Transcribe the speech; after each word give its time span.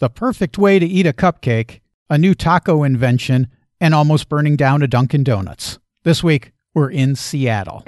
the 0.00 0.10
perfect 0.10 0.58
way 0.58 0.78
to 0.78 0.86
eat 0.86 1.06
a 1.06 1.12
cupcake, 1.12 1.80
a 2.08 2.18
new 2.18 2.34
taco 2.34 2.82
invention, 2.82 3.46
and 3.80 3.94
almost 3.94 4.28
burning 4.28 4.56
down 4.56 4.82
a 4.82 4.88
Dunkin' 4.88 5.22
Donuts. 5.22 5.78
This 6.02 6.24
week, 6.24 6.52
we're 6.74 6.90
in 6.90 7.14
Seattle. 7.14 7.84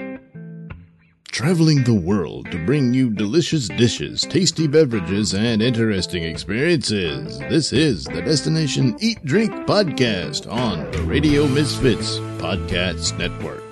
Traveling 1.31 1.83
the 1.83 1.95
world 1.95 2.51
to 2.51 2.63
bring 2.63 2.93
you 2.93 3.09
delicious 3.09 3.67
dishes, 3.67 4.21
tasty 4.21 4.67
beverages, 4.67 5.33
and 5.33 5.63
interesting 5.63 6.23
experiences. 6.23 7.39
This 7.39 7.73
is 7.73 8.03
the 8.03 8.21
Destination 8.21 8.95
Eat 8.99 9.25
Drink 9.25 9.51
Podcast 9.65 10.51
on 10.51 10.91
the 10.91 11.01
Radio 11.01 11.47
Misfits 11.47 12.19
Podcast 12.37 13.17
Network. 13.17 13.63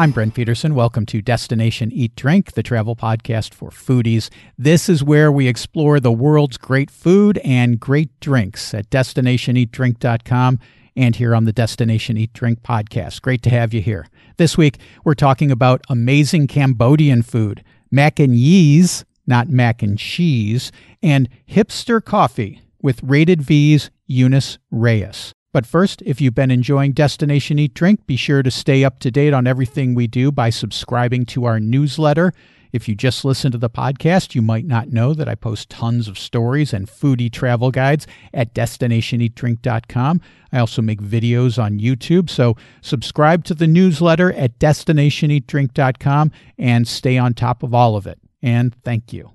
I'm 0.00 0.12
Brent 0.12 0.34
Peterson. 0.34 0.76
Welcome 0.76 1.06
to 1.06 1.20
Destination 1.20 1.90
Eat 1.90 2.14
Drink, 2.14 2.52
the 2.52 2.62
travel 2.62 2.94
podcast 2.94 3.52
for 3.52 3.70
foodies. 3.70 4.30
This 4.56 4.88
is 4.88 5.02
where 5.02 5.32
we 5.32 5.48
explore 5.48 5.98
the 5.98 6.12
world's 6.12 6.56
great 6.56 6.88
food 6.88 7.38
and 7.38 7.80
great 7.80 8.08
drinks 8.20 8.72
at 8.74 8.88
destinationeatdrink.com 8.90 10.60
and 10.94 11.16
here 11.16 11.34
on 11.34 11.46
the 11.46 11.52
Destination 11.52 12.16
Eat 12.16 12.32
Drink 12.32 12.62
podcast. 12.62 13.22
Great 13.22 13.42
to 13.42 13.50
have 13.50 13.74
you 13.74 13.80
here. 13.80 14.06
This 14.36 14.56
week, 14.56 14.78
we're 15.02 15.14
talking 15.14 15.50
about 15.50 15.82
amazing 15.88 16.46
Cambodian 16.46 17.22
food, 17.22 17.64
mac 17.90 18.20
and 18.20 18.36
yeast, 18.36 19.04
not 19.26 19.48
mac 19.48 19.82
and 19.82 19.98
cheese, 19.98 20.70
and 21.02 21.28
hipster 21.50 22.00
coffee 22.04 22.62
with 22.80 23.02
Rated 23.02 23.42
V's 23.42 23.90
Eunice 24.06 24.58
Reyes. 24.70 25.34
But 25.52 25.66
first, 25.66 26.02
if 26.04 26.20
you've 26.20 26.34
been 26.34 26.50
enjoying 26.50 26.92
Destination 26.92 27.58
Eat 27.58 27.74
Drink, 27.74 28.06
be 28.06 28.16
sure 28.16 28.42
to 28.42 28.50
stay 28.50 28.84
up 28.84 28.98
to 29.00 29.10
date 29.10 29.32
on 29.32 29.46
everything 29.46 29.94
we 29.94 30.06
do 30.06 30.30
by 30.30 30.50
subscribing 30.50 31.24
to 31.26 31.46
our 31.46 31.58
newsletter. 31.58 32.32
If 32.70 32.86
you 32.86 32.94
just 32.94 33.24
listen 33.24 33.50
to 33.52 33.58
the 33.58 33.70
podcast, 33.70 34.34
you 34.34 34.42
might 34.42 34.66
not 34.66 34.92
know 34.92 35.14
that 35.14 35.28
I 35.28 35.34
post 35.34 35.70
tons 35.70 36.06
of 36.06 36.18
stories 36.18 36.74
and 36.74 36.86
foodie 36.86 37.32
travel 37.32 37.70
guides 37.70 38.06
at 38.34 38.54
destinationeatdrink.com. 38.54 40.20
I 40.52 40.58
also 40.58 40.82
make 40.82 41.00
videos 41.00 41.62
on 41.62 41.78
YouTube, 41.78 42.28
so 42.28 42.56
subscribe 42.82 43.44
to 43.44 43.54
the 43.54 43.66
newsletter 43.66 44.32
at 44.34 44.58
destinationeatdrink.com 44.58 46.30
and 46.58 46.86
stay 46.86 47.16
on 47.16 47.32
top 47.32 47.62
of 47.62 47.72
all 47.72 47.96
of 47.96 48.06
it. 48.06 48.18
And 48.42 48.74
thank 48.84 49.14
you. 49.14 49.32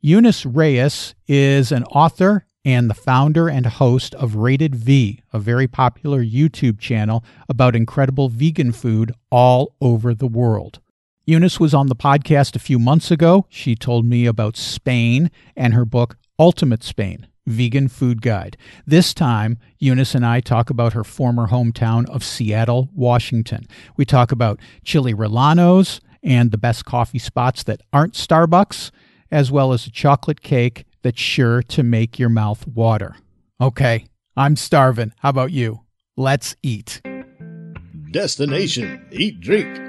Eunice 0.00 0.44
Reyes 0.44 1.14
is 1.26 1.72
an 1.72 1.84
author 1.84 2.46
and 2.64 2.88
the 2.88 2.94
founder 2.94 3.48
and 3.48 3.66
host 3.66 4.14
of 4.14 4.36
Rated 4.36 4.74
V, 4.74 5.20
a 5.32 5.38
very 5.38 5.68
popular 5.68 6.24
YouTube 6.24 6.78
channel 6.78 7.24
about 7.48 7.76
incredible 7.76 8.28
vegan 8.28 8.72
food 8.72 9.12
all 9.30 9.74
over 9.80 10.14
the 10.14 10.26
world. 10.26 10.80
Eunice 11.26 11.58
was 11.58 11.74
on 11.74 11.86
the 11.86 11.96
podcast 11.96 12.54
a 12.54 12.58
few 12.60 12.78
months 12.78 13.10
ago. 13.10 13.46
She 13.48 13.74
told 13.74 14.04
me 14.04 14.26
about 14.26 14.56
Spain 14.56 15.30
and 15.56 15.74
her 15.74 15.84
book, 15.84 16.16
Ultimate 16.38 16.82
Spain 16.82 17.26
Vegan 17.46 17.88
Food 17.88 18.22
Guide. 18.22 18.56
This 18.86 19.12
time, 19.12 19.58
Eunice 19.78 20.14
and 20.14 20.24
I 20.24 20.40
talk 20.40 20.70
about 20.70 20.94
her 20.94 21.04
former 21.04 21.48
hometown 21.48 22.08
of 22.08 22.24
Seattle, 22.24 22.88
Washington. 22.94 23.66
We 23.96 24.04
talk 24.04 24.32
about 24.32 24.60
chili 24.82 25.14
rellenos 25.14 26.00
and 26.22 26.50
the 26.50 26.58
best 26.58 26.84
coffee 26.84 27.18
spots 27.18 27.62
that 27.64 27.82
aren't 27.92 28.14
Starbucks, 28.14 28.90
as 29.30 29.50
well 29.50 29.72
as 29.72 29.86
a 29.86 29.90
chocolate 29.90 30.40
cake 30.40 30.84
that's 31.04 31.20
sure 31.20 31.62
to 31.62 31.84
make 31.84 32.18
your 32.18 32.30
mouth 32.30 32.66
water. 32.66 33.14
Okay, 33.60 34.06
I'm 34.36 34.56
starving. 34.56 35.12
How 35.18 35.28
about 35.28 35.52
you? 35.52 35.82
Let's 36.16 36.56
eat. 36.62 37.02
Destination 38.10 39.06
Eat 39.12 39.40
Drink. 39.40 39.80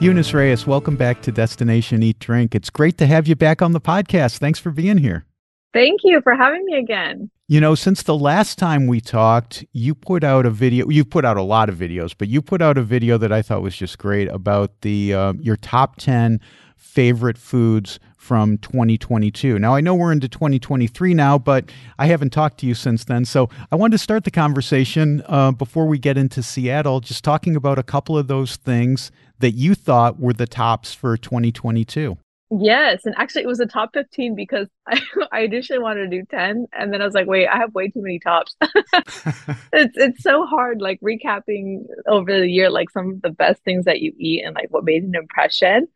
Eunice 0.00 0.32
Reyes, 0.32 0.64
welcome 0.66 0.96
back 0.96 1.22
to 1.22 1.32
Destination 1.32 2.02
Eat 2.04 2.20
Drink. 2.20 2.54
It's 2.54 2.70
great 2.70 2.98
to 2.98 3.06
have 3.06 3.26
you 3.26 3.34
back 3.34 3.62
on 3.62 3.72
the 3.72 3.80
podcast. 3.80 4.38
Thanks 4.38 4.60
for 4.60 4.70
being 4.70 4.98
here. 4.98 5.24
Thank 5.72 6.00
you 6.04 6.20
for 6.22 6.34
having 6.34 6.64
me 6.64 6.78
again. 6.78 7.30
You 7.46 7.60
know, 7.60 7.74
since 7.74 8.02
the 8.02 8.16
last 8.16 8.58
time 8.58 8.86
we 8.86 9.00
talked, 9.00 9.64
you 9.72 9.94
put 9.94 10.24
out 10.24 10.44
a 10.44 10.50
video. 10.50 10.88
You've 10.88 11.10
put 11.10 11.24
out 11.24 11.36
a 11.36 11.42
lot 11.42 11.68
of 11.68 11.76
videos, 11.76 12.14
but 12.16 12.28
you 12.28 12.42
put 12.42 12.60
out 12.60 12.76
a 12.76 12.82
video 12.82 13.16
that 13.18 13.32
I 13.32 13.42
thought 13.42 13.62
was 13.62 13.76
just 13.76 13.98
great 13.98 14.28
about 14.28 14.80
the 14.82 15.14
uh, 15.14 15.32
your 15.40 15.56
top 15.56 15.96
ten 15.96 16.40
favorite 16.76 17.38
foods 17.38 17.98
from 18.16 18.58
2022. 18.58 19.58
Now, 19.58 19.74
I 19.74 19.80
know 19.80 19.94
we're 19.94 20.12
into 20.12 20.28
2023 20.28 21.14
now, 21.14 21.38
but 21.38 21.70
I 21.98 22.06
haven't 22.06 22.30
talked 22.30 22.58
to 22.60 22.66
you 22.66 22.74
since 22.74 23.04
then. 23.04 23.24
So 23.24 23.48
I 23.72 23.76
wanted 23.76 23.92
to 23.92 23.98
start 23.98 24.24
the 24.24 24.30
conversation 24.30 25.22
uh, 25.26 25.52
before 25.52 25.86
we 25.86 25.98
get 25.98 26.18
into 26.18 26.42
Seattle, 26.42 27.00
just 27.00 27.24
talking 27.24 27.56
about 27.56 27.78
a 27.78 27.82
couple 27.82 28.18
of 28.18 28.26
those 28.26 28.56
things 28.56 29.10
that 29.38 29.52
you 29.52 29.74
thought 29.74 30.20
were 30.20 30.32
the 30.32 30.46
tops 30.46 30.92
for 30.92 31.16
2022. 31.16 32.18
Yes, 32.50 33.04
and 33.04 33.14
actually 33.18 33.42
it 33.42 33.46
was 33.48 33.60
a 33.60 33.66
top 33.66 33.90
15 33.92 34.34
because 34.34 34.68
I, 34.88 35.00
I 35.32 35.40
initially 35.40 35.78
wanted 35.78 36.10
to 36.10 36.18
do 36.18 36.24
10 36.30 36.66
and 36.72 36.92
then 36.92 37.02
I 37.02 37.04
was 37.04 37.14
like, 37.14 37.26
wait, 37.26 37.46
I 37.46 37.58
have 37.58 37.74
way 37.74 37.88
too 37.88 38.00
many 38.02 38.18
tops. 38.18 38.56
it's 39.72 39.96
it's 39.96 40.22
so 40.22 40.46
hard 40.46 40.80
like 40.80 41.00
recapping 41.00 41.84
over 42.06 42.38
the 42.38 42.48
year 42.48 42.70
like 42.70 42.90
some 42.90 43.10
of 43.12 43.22
the 43.22 43.30
best 43.30 43.62
things 43.64 43.84
that 43.84 44.00
you 44.00 44.12
eat 44.18 44.44
and 44.44 44.54
like 44.54 44.68
what 44.70 44.84
made 44.84 45.02
an 45.04 45.14
impression. 45.14 45.88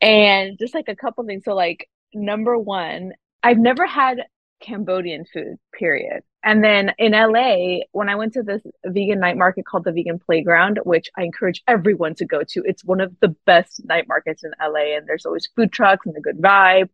And 0.00 0.58
just 0.58 0.74
like 0.74 0.88
a 0.88 0.96
couple 0.96 1.24
things. 1.24 1.44
So 1.44 1.54
like 1.54 1.88
number 2.14 2.58
1, 2.58 3.12
I've 3.42 3.58
never 3.58 3.86
had 3.86 4.24
Cambodian 4.60 5.24
food, 5.32 5.56
period. 5.72 6.22
And 6.42 6.62
then 6.62 6.92
in 6.98 7.12
LA, 7.12 7.84
when 7.92 8.08
I 8.08 8.14
went 8.14 8.34
to 8.34 8.42
this 8.42 8.62
vegan 8.86 9.20
night 9.20 9.36
market 9.36 9.66
called 9.66 9.84
the 9.84 9.92
Vegan 9.92 10.18
Playground, 10.18 10.80
which 10.84 11.10
I 11.16 11.22
encourage 11.22 11.62
everyone 11.66 12.14
to 12.16 12.26
go 12.26 12.42
to, 12.48 12.62
it's 12.64 12.84
one 12.84 13.00
of 13.00 13.14
the 13.20 13.34
best 13.46 13.84
night 13.84 14.06
markets 14.08 14.44
in 14.44 14.52
LA, 14.60 14.96
and 14.96 15.06
there's 15.06 15.26
always 15.26 15.48
food 15.56 15.72
trucks 15.72 16.06
and 16.06 16.16
a 16.16 16.20
good 16.20 16.38
vibe. 16.38 16.88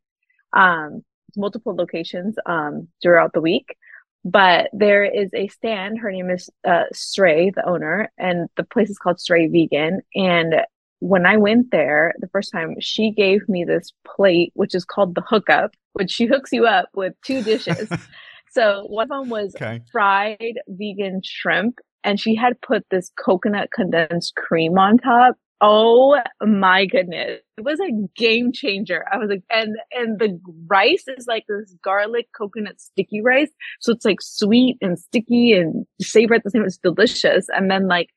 Um, 0.52 1.04
multiple 1.36 1.74
locations 1.74 2.36
um, 2.46 2.88
throughout 3.02 3.32
the 3.32 3.40
week. 3.40 3.76
But 4.24 4.68
there 4.72 5.04
is 5.04 5.30
a 5.34 5.48
stand. 5.48 5.98
Her 5.98 6.12
name 6.12 6.28
is 6.30 6.50
uh, 6.64 6.84
Sray, 6.92 7.50
the 7.50 7.66
owner, 7.66 8.12
and 8.18 8.48
the 8.56 8.64
place 8.64 8.90
is 8.90 8.98
called 8.98 9.18
Stray 9.18 9.48
Vegan. 9.48 10.02
And 10.14 10.56
when 10.98 11.24
I 11.24 11.38
went 11.38 11.70
there 11.70 12.14
the 12.18 12.28
first 12.28 12.52
time, 12.52 12.76
she 12.80 13.12
gave 13.12 13.48
me 13.48 13.64
this 13.64 13.92
plate, 14.04 14.52
which 14.54 14.74
is 14.74 14.84
called 14.84 15.14
the 15.14 15.22
hookup, 15.22 15.72
which 15.92 16.10
she 16.10 16.26
hooks 16.26 16.52
you 16.52 16.66
up 16.66 16.88
with 16.94 17.14
two 17.24 17.42
dishes. 17.42 17.88
so 18.50 18.84
one 18.88 19.10
of 19.10 19.22
them 19.22 19.30
was 19.30 19.54
okay. 19.56 19.80
fried 19.90 20.60
vegan 20.68 21.20
shrimp, 21.24 21.78
and 22.04 22.20
she 22.20 22.34
had 22.34 22.60
put 22.60 22.84
this 22.90 23.10
coconut 23.18 23.70
condensed 23.72 24.34
cream 24.36 24.78
on 24.78 24.98
top. 24.98 25.36
Oh 25.62 26.18
my 26.42 26.86
goodness. 26.86 27.40
It 27.58 27.64
was 27.64 27.78
a 27.80 27.92
game 28.16 28.50
changer. 28.50 29.04
I 29.12 29.18
was 29.18 29.28
like, 29.28 29.42
and, 29.50 29.76
and 29.92 30.18
the 30.18 30.40
rice 30.68 31.04
is 31.06 31.26
like 31.26 31.44
this 31.48 31.74
garlic 31.84 32.28
coconut 32.34 32.80
sticky 32.80 33.20
rice. 33.20 33.50
So 33.80 33.92
it's 33.92 34.06
like 34.06 34.22
sweet 34.22 34.78
and 34.80 34.98
sticky 34.98 35.52
and 35.52 35.84
savory 36.00 36.38
at 36.38 36.44
the 36.44 36.50
same 36.50 36.62
time. 36.62 36.66
It's 36.66 36.78
delicious. 36.78 37.46
And 37.54 37.70
then 37.70 37.88
like 37.88 38.08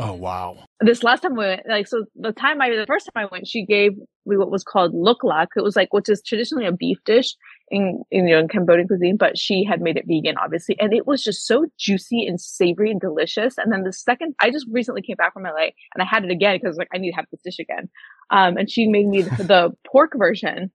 Oh 0.00 0.14
wow! 0.14 0.64
This 0.80 1.02
last 1.02 1.20
time 1.20 1.36
we 1.36 1.44
went, 1.44 1.62
like, 1.68 1.86
so 1.86 2.04
the 2.16 2.32
time 2.32 2.62
I, 2.62 2.70
the 2.70 2.86
first 2.86 3.08
time 3.12 3.24
I 3.24 3.28
went, 3.30 3.46
she 3.46 3.66
gave 3.66 3.92
me 4.24 4.36
what 4.38 4.50
was 4.50 4.64
called 4.64 4.94
lok 4.94 5.22
lak. 5.22 5.48
It 5.56 5.62
was 5.62 5.76
like, 5.76 5.92
which 5.92 6.08
is 6.08 6.22
traditionally 6.22 6.66
a 6.66 6.72
beef 6.72 6.96
dish 7.04 7.36
in, 7.70 8.02
in 8.10 8.26
you 8.26 8.34
know 8.34 8.40
in 8.40 8.48
Cambodian 8.48 8.88
cuisine, 8.88 9.18
but 9.18 9.36
she 9.36 9.62
had 9.62 9.82
made 9.82 9.98
it 9.98 10.06
vegan, 10.06 10.36
obviously, 10.42 10.76
and 10.80 10.94
it 10.94 11.06
was 11.06 11.22
just 11.22 11.46
so 11.46 11.66
juicy 11.78 12.24
and 12.26 12.40
savory 12.40 12.90
and 12.90 13.00
delicious. 13.00 13.58
And 13.58 13.70
then 13.70 13.82
the 13.82 13.92
second, 13.92 14.34
I 14.40 14.50
just 14.50 14.66
recently 14.70 15.02
came 15.02 15.16
back 15.16 15.34
from 15.34 15.42
LA 15.42 15.68
and 15.94 16.00
I 16.00 16.04
had 16.04 16.24
it 16.24 16.30
again 16.30 16.58
because 16.60 16.78
like 16.78 16.88
I 16.94 16.98
need 16.98 17.10
to 17.10 17.16
have 17.16 17.26
this 17.30 17.42
dish 17.42 17.58
again. 17.58 17.90
Um, 18.30 18.56
and 18.56 18.70
she 18.70 18.86
made 18.88 19.06
me 19.06 19.22
the, 19.22 19.30
the 19.44 19.70
pork 19.86 20.12
version, 20.16 20.70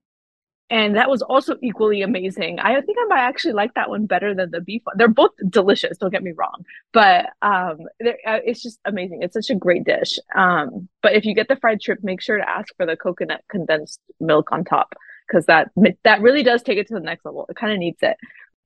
and 0.68 0.96
that 0.96 1.08
was 1.08 1.22
also 1.22 1.56
equally 1.62 2.02
amazing. 2.02 2.58
I 2.58 2.80
think 2.80 2.98
I 3.00 3.04
might 3.06 3.20
actually 3.20 3.52
like 3.52 3.74
that 3.74 3.88
one 3.88 4.06
better 4.06 4.34
than 4.34 4.50
the 4.50 4.60
beef 4.60 4.82
one. 4.84 4.96
They're 4.98 5.06
both 5.06 5.30
delicious. 5.48 5.96
Don't 5.98 6.10
get 6.10 6.24
me 6.24 6.32
wrong, 6.32 6.64
but 6.92 7.26
um, 7.40 7.78
uh, 8.04 8.40
it's 8.44 8.62
just 8.62 8.80
amazing. 8.84 9.22
It's 9.22 9.34
such 9.34 9.50
a 9.50 9.54
great 9.54 9.84
dish. 9.84 10.18
Um, 10.34 10.88
but 11.02 11.14
if 11.14 11.24
you 11.24 11.34
get 11.34 11.46
the 11.46 11.56
fried 11.56 11.82
shrimp, 11.82 12.02
make 12.02 12.20
sure 12.20 12.38
to 12.38 12.48
ask 12.48 12.74
for 12.76 12.84
the 12.84 12.96
coconut 12.96 13.44
condensed 13.48 14.00
milk 14.18 14.50
on 14.50 14.64
top 14.64 14.94
because 15.26 15.46
that 15.46 15.70
that 16.02 16.20
really 16.20 16.42
does 16.42 16.62
take 16.62 16.78
it 16.78 16.88
to 16.88 16.94
the 16.94 17.00
next 17.00 17.24
level. 17.24 17.46
It 17.48 17.56
kind 17.56 17.72
of 17.72 17.78
needs 17.78 17.98
it. 18.02 18.16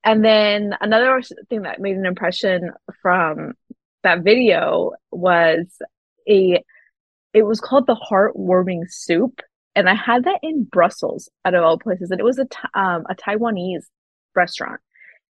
And 0.02 0.24
then 0.24 0.74
another 0.80 1.20
thing 1.50 1.62
that 1.62 1.80
made 1.80 1.96
an 1.96 2.06
impression 2.06 2.70
from 3.02 3.52
that 4.02 4.22
video 4.22 4.92
was 5.10 5.66
a. 6.28 6.64
It 7.32 7.42
was 7.42 7.60
called 7.60 7.86
the 7.86 7.94
heartwarming 7.94 8.90
soup 8.90 9.40
and 9.80 9.88
I 9.88 9.94
had 9.94 10.24
that 10.24 10.38
in 10.42 10.64
Brussels 10.64 11.28
out 11.44 11.54
of 11.54 11.64
all 11.64 11.78
places, 11.78 12.10
and 12.10 12.20
it 12.20 12.24
was 12.24 12.38
a 12.38 12.46
um, 12.78 13.04
a 13.08 13.14
Taiwanese 13.14 13.84
restaurant 14.36 14.80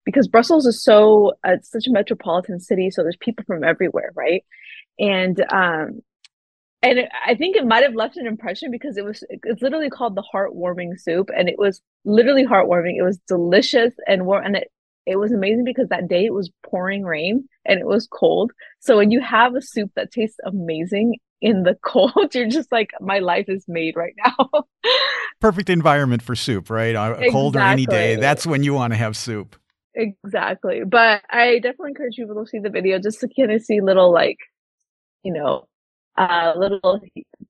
because 0.04 0.28
Brussels 0.28 0.66
is 0.66 0.82
so 0.82 1.32
uh, 1.46 1.52
it's 1.52 1.70
such 1.70 1.86
a 1.86 1.92
metropolitan 1.92 2.60
city, 2.60 2.90
so 2.90 3.02
there's 3.02 3.16
people 3.16 3.44
from 3.46 3.64
everywhere, 3.64 4.12
right? 4.14 4.44
And 4.98 5.38
um, 5.52 6.00
and 6.82 7.00
it, 7.00 7.08
I 7.26 7.34
think 7.34 7.56
it 7.56 7.66
might 7.66 7.82
have 7.82 7.94
left 7.94 8.16
an 8.16 8.26
impression 8.26 8.70
because 8.70 8.96
it 8.96 9.04
was 9.04 9.22
it's 9.30 9.62
literally 9.62 9.90
called 9.90 10.14
the 10.14 10.24
heartwarming 10.32 10.98
soup, 10.98 11.30
and 11.36 11.48
it 11.48 11.58
was 11.58 11.82
literally 12.04 12.46
heartwarming. 12.46 12.96
It 12.96 13.02
was 13.02 13.18
delicious 13.28 13.92
and 14.06 14.24
warm, 14.24 14.44
and 14.46 14.56
it 14.56 14.70
it 15.06 15.16
was 15.16 15.32
amazing 15.32 15.64
because 15.64 15.88
that 15.88 16.08
day 16.08 16.24
it 16.24 16.34
was 16.34 16.50
pouring 16.64 17.04
rain 17.04 17.48
and 17.64 17.78
it 17.78 17.86
was 17.86 18.08
cold. 18.08 18.52
So 18.80 18.96
when 18.96 19.12
you 19.12 19.20
have 19.20 19.54
a 19.54 19.62
soup 19.62 19.92
that 19.94 20.10
tastes 20.10 20.38
amazing 20.44 21.18
in 21.40 21.62
the 21.62 21.76
cold. 21.84 22.12
You're 22.34 22.48
just 22.48 22.70
like, 22.72 22.90
my 23.00 23.18
life 23.18 23.46
is 23.48 23.64
made 23.68 23.96
right 23.96 24.14
now. 24.24 24.64
Perfect 25.40 25.70
environment 25.70 26.22
for 26.22 26.34
soup, 26.34 26.70
right? 26.70 26.94
Exactly. 26.94 27.30
Cold 27.30 27.56
or 27.56 27.60
any 27.60 27.86
day. 27.86 28.16
That's 28.16 28.46
when 28.46 28.62
you 28.62 28.74
want 28.74 28.92
to 28.92 28.96
have 28.96 29.16
soup. 29.16 29.56
Exactly. 29.94 30.82
But 30.86 31.22
I 31.30 31.54
definitely 31.56 31.90
encourage 31.90 32.16
people 32.16 32.42
to 32.42 32.48
see 32.48 32.58
the 32.58 32.70
video 32.70 32.98
just 32.98 33.20
to 33.20 33.28
kind 33.28 33.52
of 33.52 33.62
see 33.62 33.80
little 33.80 34.12
like, 34.12 34.38
you 35.22 35.32
know, 35.32 35.66
uh, 36.18 36.52
little 36.56 37.00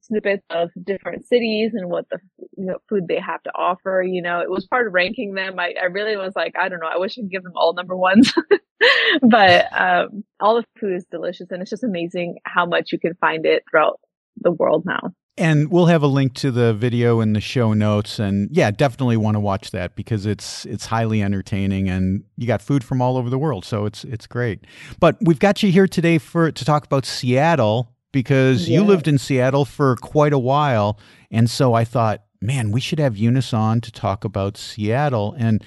snippets 0.07 0.45
of 0.51 0.71
different 0.85 1.27
cities 1.27 1.73
and 1.75 1.89
what 1.89 2.09
the 2.11 2.19
you 2.57 2.67
know, 2.67 2.79
food 2.89 3.09
they 3.09 3.21
have 3.21 3.43
to 3.45 3.51
offer. 3.55 4.03
You 4.07 4.23
know, 4.23 4.41
it 4.41 4.51
was 4.51 4.67
part 4.67 4.87
of 4.87 4.93
ranking 4.93 5.35
them. 5.35 5.59
I, 5.59 5.75
I 5.81 5.87
really 5.87 6.17
was 6.17 6.33
like, 6.35 6.55
I 6.59 6.69
don't 6.69 6.81
know, 6.81 6.91
I 6.93 6.99
wish 6.99 7.19
I 7.19 7.23
could 7.23 7.31
give 7.31 7.43
them 7.43 7.53
all 7.55 7.75
number 7.75 7.97
ones, 7.97 8.33
but 9.23 9.67
um, 9.79 10.25
all 10.41 10.57
the 10.57 10.65
food 10.81 10.95
is 10.95 11.05
delicious 11.11 11.49
and 11.51 11.61
it's 11.61 11.71
just 11.71 11.85
amazing 11.85 12.37
how 12.45 12.67
much 12.67 12.93
you 12.93 12.99
can 12.99 13.15
find 13.15 13.47
it 13.47 13.65
throughout 13.71 14.01
the 14.37 14.53
world 14.53 14.85
now. 14.87 15.13
And 15.39 15.71
we'll 15.71 15.87
have 15.87 16.03
a 16.03 16.07
link 16.07 16.33
to 16.37 16.51
the 16.51 16.73
video 16.73 17.21
in 17.21 17.35
the 17.35 17.43
show 17.43 17.75
notes. 17.75 18.19
And 18.19 18.49
yeah, 18.51 18.71
definitely 18.71 19.19
want 19.19 19.35
to 19.35 19.41
watch 19.41 19.71
that 19.73 19.95
because 19.95 20.25
it's 20.25 20.65
it's 20.65 20.87
highly 20.87 21.23
entertaining 21.23 21.91
and 21.91 22.25
you 22.39 22.47
got 22.47 22.63
food 22.63 22.83
from 22.83 23.03
all 23.03 23.19
over 23.19 23.29
the 23.29 23.39
world. 23.39 23.67
So 23.67 23.85
it's 23.85 24.03
it's 24.05 24.27
great. 24.27 24.61
But 24.99 25.19
we've 25.21 25.39
got 25.39 25.63
you 25.63 25.71
here 25.71 25.87
today 25.87 26.17
for 26.17 26.51
to 26.51 26.65
talk 26.65 26.87
about 26.87 27.05
Seattle 27.05 27.96
because 28.17 28.67
yeah. 28.67 28.79
you 28.79 28.83
lived 28.83 29.07
in 29.07 29.19
Seattle 29.19 29.67
for 29.67 29.95
quite 29.97 30.33
a 30.33 30.39
while. 30.39 30.99
And 31.31 31.51
so 31.51 31.75
I 31.75 31.85
thought, 31.85 32.23
man, 32.41 32.71
we 32.71 32.81
should 32.81 32.99
have 32.99 33.15
Eunice 33.15 33.53
on 33.53 33.83
to 33.83 33.93
talk 33.93 34.25
about 34.25 34.57
Seattle. 34.57 35.35
And 35.39 35.63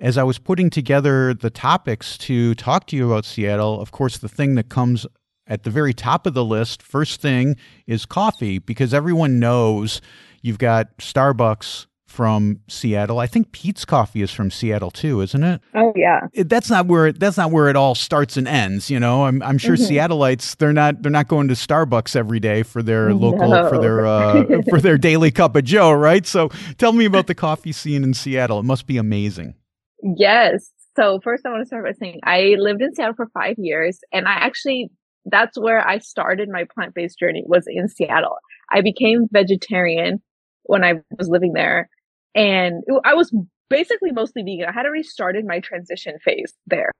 as 0.00 0.18
I 0.18 0.24
was 0.24 0.36
putting 0.36 0.68
together 0.68 1.32
the 1.32 1.48
topics 1.48 2.18
to 2.18 2.56
talk 2.56 2.88
to 2.88 2.96
you 2.96 3.06
about 3.06 3.24
Seattle, 3.24 3.80
of 3.80 3.92
course, 3.92 4.18
the 4.18 4.28
thing 4.28 4.56
that 4.56 4.68
comes 4.68 5.06
at 5.46 5.62
the 5.62 5.70
very 5.70 5.94
top 5.94 6.26
of 6.26 6.34
the 6.34 6.44
list, 6.44 6.82
first 6.82 7.20
thing 7.20 7.54
is 7.86 8.04
coffee, 8.04 8.58
because 8.58 8.92
everyone 8.92 9.38
knows 9.38 10.00
you've 10.42 10.58
got 10.58 10.98
Starbucks, 10.98 11.86
from 12.06 12.60
Seattle. 12.68 13.18
I 13.18 13.26
think 13.26 13.52
Peet's 13.52 13.84
Coffee 13.84 14.22
is 14.22 14.30
from 14.30 14.50
Seattle 14.50 14.90
too, 14.90 15.20
isn't 15.20 15.42
it? 15.42 15.60
Oh 15.74 15.92
yeah. 15.96 16.28
It, 16.32 16.48
that's 16.48 16.70
not 16.70 16.86
where 16.86 17.08
it, 17.08 17.18
that's 17.20 17.36
not 17.36 17.50
where 17.50 17.68
it 17.68 17.76
all 17.76 17.94
starts 17.94 18.36
and 18.36 18.46
ends. 18.46 18.88
You 18.88 19.00
know, 19.00 19.24
I'm 19.24 19.42
I'm 19.42 19.58
sure 19.58 19.76
mm-hmm. 19.76 19.92
Seattleites 19.92 20.56
they're 20.56 20.72
not 20.72 21.02
they're 21.02 21.12
not 21.12 21.28
going 21.28 21.48
to 21.48 21.54
Starbucks 21.54 22.14
every 22.14 22.40
day 22.40 22.62
for 22.62 22.82
their 22.82 23.12
local 23.12 23.48
no. 23.48 23.68
for 23.68 23.78
their 23.78 24.06
uh, 24.06 24.44
for 24.68 24.80
their 24.80 24.96
daily 24.96 25.30
cup 25.30 25.56
of 25.56 25.64
Joe, 25.64 25.92
right? 25.92 26.26
So 26.26 26.48
tell 26.78 26.92
me 26.92 27.04
about 27.04 27.26
the 27.26 27.34
coffee 27.34 27.72
scene 27.72 28.04
in 28.04 28.14
Seattle. 28.14 28.60
It 28.60 28.64
must 28.64 28.86
be 28.86 28.96
amazing. 28.96 29.54
Yes. 30.02 30.70
So 30.94 31.20
first, 31.22 31.44
I 31.44 31.50
want 31.50 31.62
to 31.62 31.66
start 31.66 31.84
by 31.84 31.92
saying 31.92 32.20
I 32.24 32.54
lived 32.58 32.80
in 32.80 32.94
Seattle 32.94 33.14
for 33.14 33.28
five 33.34 33.56
years, 33.58 33.98
and 34.12 34.26
I 34.26 34.32
actually 34.32 34.90
that's 35.26 35.58
where 35.58 35.86
I 35.86 35.98
started 35.98 36.48
my 36.48 36.64
plant 36.72 36.94
based 36.94 37.18
journey 37.18 37.42
was 37.46 37.64
in 37.66 37.88
Seattle. 37.88 38.36
I 38.70 38.80
became 38.80 39.26
vegetarian 39.30 40.22
when 40.62 40.84
I 40.84 40.94
was 41.18 41.28
living 41.28 41.52
there 41.52 41.88
and 42.36 42.84
I 43.04 43.14
was 43.14 43.34
basically 43.68 44.12
mostly 44.12 44.42
vegan. 44.42 44.66
I 44.68 44.72
had 44.72 44.86
already 44.86 45.02
started 45.02 45.46
my 45.46 45.58
transition 45.58 46.18
phase 46.24 46.54
there. 46.66 46.92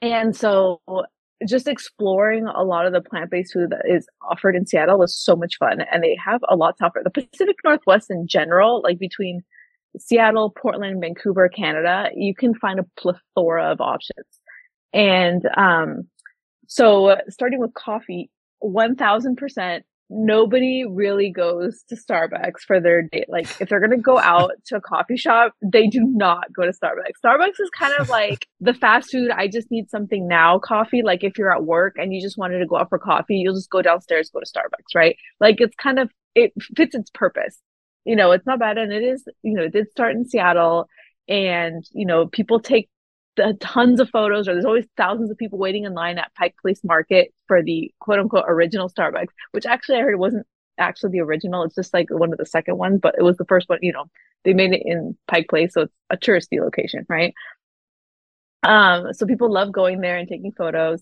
And 0.00 0.36
so 0.36 0.80
just 1.48 1.66
exploring 1.66 2.46
a 2.46 2.62
lot 2.62 2.86
of 2.86 2.92
the 2.92 3.00
plant-based 3.00 3.52
food 3.52 3.70
that 3.70 3.82
is 3.88 4.06
offered 4.28 4.54
in 4.54 4.66
Seattle 4.66 4.98
was 4.98 5.16
so 5.16 5.34
much 5.34 5.56
fun. 5.58 5.80
And 5.80 6.02
they 6.02 6.16
have 6.24 6.40
a 6.48 6.56
lot 6.56 6.76
to 6.78 6.84
offer. 6.84 7.00
The 7.02 7.10
Pacific 7.10 7.56
Northwest 7.64 8.10
in 8.10 8.26
general, 8.28 8.82
like 8.82 8.98
between 8.98 9.42
Seattle, 9.98 10.50
Portland, 10.50 11.00
Vancouver, 11.00 11.48
Canada, 11.48 12.10
you 12.14 12.34
can 12.34 12.54
find 12.54 12.78
a 12.78 12.86
plethora 12.96 13.72
of 13.72 13.80
options. 13.80 14.26
And, 14.92 15.42
um, 15.56 16.08
so 16.68 17.16
starting 17.28 17.60
with 17.60 17.74
coffee, 17.74 18.30
1000% 18.62 19.82
nobody 20.14 20.84
really 20.88 21.30
goes 21.30 21.82
to 21.88 21.96
Starbucks 21.96 22.60
for 22.66 22.80
their 22.80 23.02
date. 23.02 23.28
Like 23.28 23.60
if 23.60 23.68
they're 23.68 23.80
going 23.80 23.90
to 23.90 23.96
go 23.96 24.18
out 24.18 24.52
to 24.66 24.76
a 24.76 24.80
coffee 24.80 25.16
shop, 25.16 25.54
they 25.62 25.86
do 25.86 26.00
not 26.02 26.52
go 26.52 26.64
to 26.64 26.72
Starbucks. 26.72 27.24
Starbucks 27.24 27.60
is 27.60 27.70
kind 27.76 27.94
of 27.98 28.08
like 28.08 28.46
the 28.60 28.74
fast 28.74 29.10
food. 29.10 29.30
I 29.30 29.48
just 29.48 29.70
need 29.70 29.88
something 29.88 30.28
now 30.28 30.58
coffee. 30.58 31.02
Like 31.02 31.24
if 31.24 31.38
you're 31.38 31.54
at 31.54 31.64
work 31.64 31.96
and 31.98 32.12
you 32.12 32.20
just 32.20 32.36
wanted 32.36 32.58
to 32.58 32.66
go 32.66 32.76
out 32.76 32.90
for 32.90 32.98
coffee, 32.98 33.36
you'll 33.36 33.54
just 33.54 33.70
go 33.70 33.80
downstairs, 33.80 34.30
go 34.30 34.40
to 34.40 34.46
Starbucks, 34.46 34.94
right? 34.94 35.16
Like 35.40 35.60
it's 35.60 35.74
kind 35.76 35.98
of, 35.98 36.10
it 36.34 36.52
fits 36.76 36.94
its 36.94 37.10
purpose. 37.10 37.58
You 38.04 38.16
know, 38.16 38.32
it's 38.32 38.46
not 38.46 38.58
bad. 38.58 38.78
And 38.78 38.92
it 38.92 39.02
is, 39.02 39.24
you 39.42 39.54
know, 39.54 39.64
it 39.64 39.72
did 39.72 39.90
start 39.90 40.14
in 40.14 40.28
Seattle 40.28 40.88
and, 41.28 41.84
you 41.92 42.04
know, 42.04 42.26
people 42.26 42.60
take 42.60 42.90
the 43.36 43.56
tons 43.60 44.00
of 44.00 44.10
photos 44.10 44.46
or 44.46 44.52
there's 44.52 44.64
always 44.64 44.86
thousands 44.96 45.30
of 45.30 45.38
people 45.38 45.58
waiting 45.58 45.84
in 45.84 45.94
line 45.94 46.18
at 46.18 46.34
Pike 46.34 46.54
Place 46.60 46.80
Market 46.84 47.32
for 47.48 47.62
the 47.62 47.92
quote 47.98 48.18
unquote 48.18 48.44
original 48.46 48.90
Starbucks, 48.90 49.28
which 49.52 49.66
actually 49.66 49.98
I 49.98 50.02
heard 50.02 50.18
wasn't 50.18 50.46
actually 50.78 51.12
the 51.12 51.20
original. 51.20 51.62
It's 51.62 51.74
just 51.74 51.94
like 51.94 52.08
one 52.10 52.32
of 52.32 52.38
the 52.38 52.46
second 52.46 52.78
ones, 52.78 53.00
but 53.02 53.14
it 53.18 53.22
was 53.22 53.36
the 53.36 53.44
first 53.46 53.68
one, 53.68 53.78
you 53.82 53.92
know, 53.92 54.04
they 54.44 54.52
made 54.52 54.72
it 54.72 54.82
in 54.84 55.16
Pike 55.28 55.46
Place. 55.48 55.72
So 55.74 55.82
it's 55.82 55.94
a 56.10 56.16
touristy 56.16 56.60
location, 56.60 57.06
right? 57.08 57.34
Um, 58.62 59.12
so 59.12 59.26
people 59.26 59.50
love 59.50 59.72
going 59.72 60.00
there 60.00 60.16
and 60.16 60.28
taking 60.28 60.52
photos. 60.52 61.00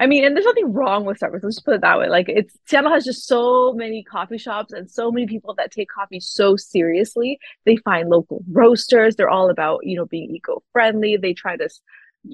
I 0.00 0.06
mean, 0.06 0.24
and 0.24 0.36
there's 0.36 0.46
nothing 0.46 0.72
wrong 0.72 1.04
with 1.04 1.18
Starbucks. 1.18 1.42
Let's 1.42 1.56
just 1.56 1.64
put 1.64 1.74
it 1.74 1.80
that 1.80 1.98
way. 1.98 2.08
Like, 2.08 2.28
it's 2.28 2.56
Seattle 2.66 2.92
has 2.92 3.04
just 3.04 3.26
so 3.26 3.72
many 3.72 4.04
coffee 4.04 4.38
shops 4.38 4.72
and 4.72 4.88
so 4.90 5.10
many 5.10 5.26
people 5.26 5.54
that 5.54 5.72
take 5.72 5.88
coffee 5.88 6.20
so 6.20 6.56
seriously. 6.56 7.38
They 7.66 7.76
find 7.78 8.08
local 8.08 8.44
roasters. 8.50 9.16
They're 9.16 9.30
all 9.30 9.50
about 9.50 9.80
you 9.82 9.96
know 9.96 10.06
being 10.06 10.30
eco 10.34 10.62
friendly. 10.72 11.16
They 11.16 11.34
try 11.34 11.56
to 11.56 11.68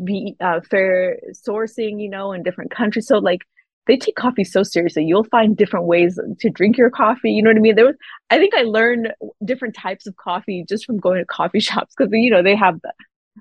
be 0.04 0.36
uh, 0.40 0.60
fair 0.68 1.18
sourcing, 1.32 2.00
you 2.02 2.08
know, 2.08 2.32
in 2.32 2.42
different 2.42 2.70
countries. 2.70 3.06
So 3.06 3.18
like, 3.18 3.42
they 3.86 3.96
take 3.96 4.16
coffee 4.16 4.44
so 4.44 4.62
seriously. 4.62 5.04
You'll 5.04 5.24
find 5.24 5.56
different 5.56 5.86
ways 5.86 6.18
to 6.40 6.50
drink 6.50 6.78
your 6.78 6.90
coffee. 6.90 7.30
You 7.32 7.42
know 7.42 7.50
what 7.50 7.58
I 7.58 7.60
mean? 7.60 7.74
There 7.74 7.86
was, 7.86 7.96
I 8.30 8.38
think 8.38 8.54
I 8.54 8.62
learned 8.62 9.12
different 9.44 9.76
types 9.76 10.06
of 10.06 10.16
coffee 10.16 10.64
just 10.66 10.86
from 10.86 10.98
going 10.98 11.18
to 11.18 11.26
coffee 11.26 11.60
shops 11.68 11.94
because 11.96 12.10
you 12.12 12.30
know 12.30 12.42
they 12.42 12.56
have 12.56 12.80
the 12.82 12.92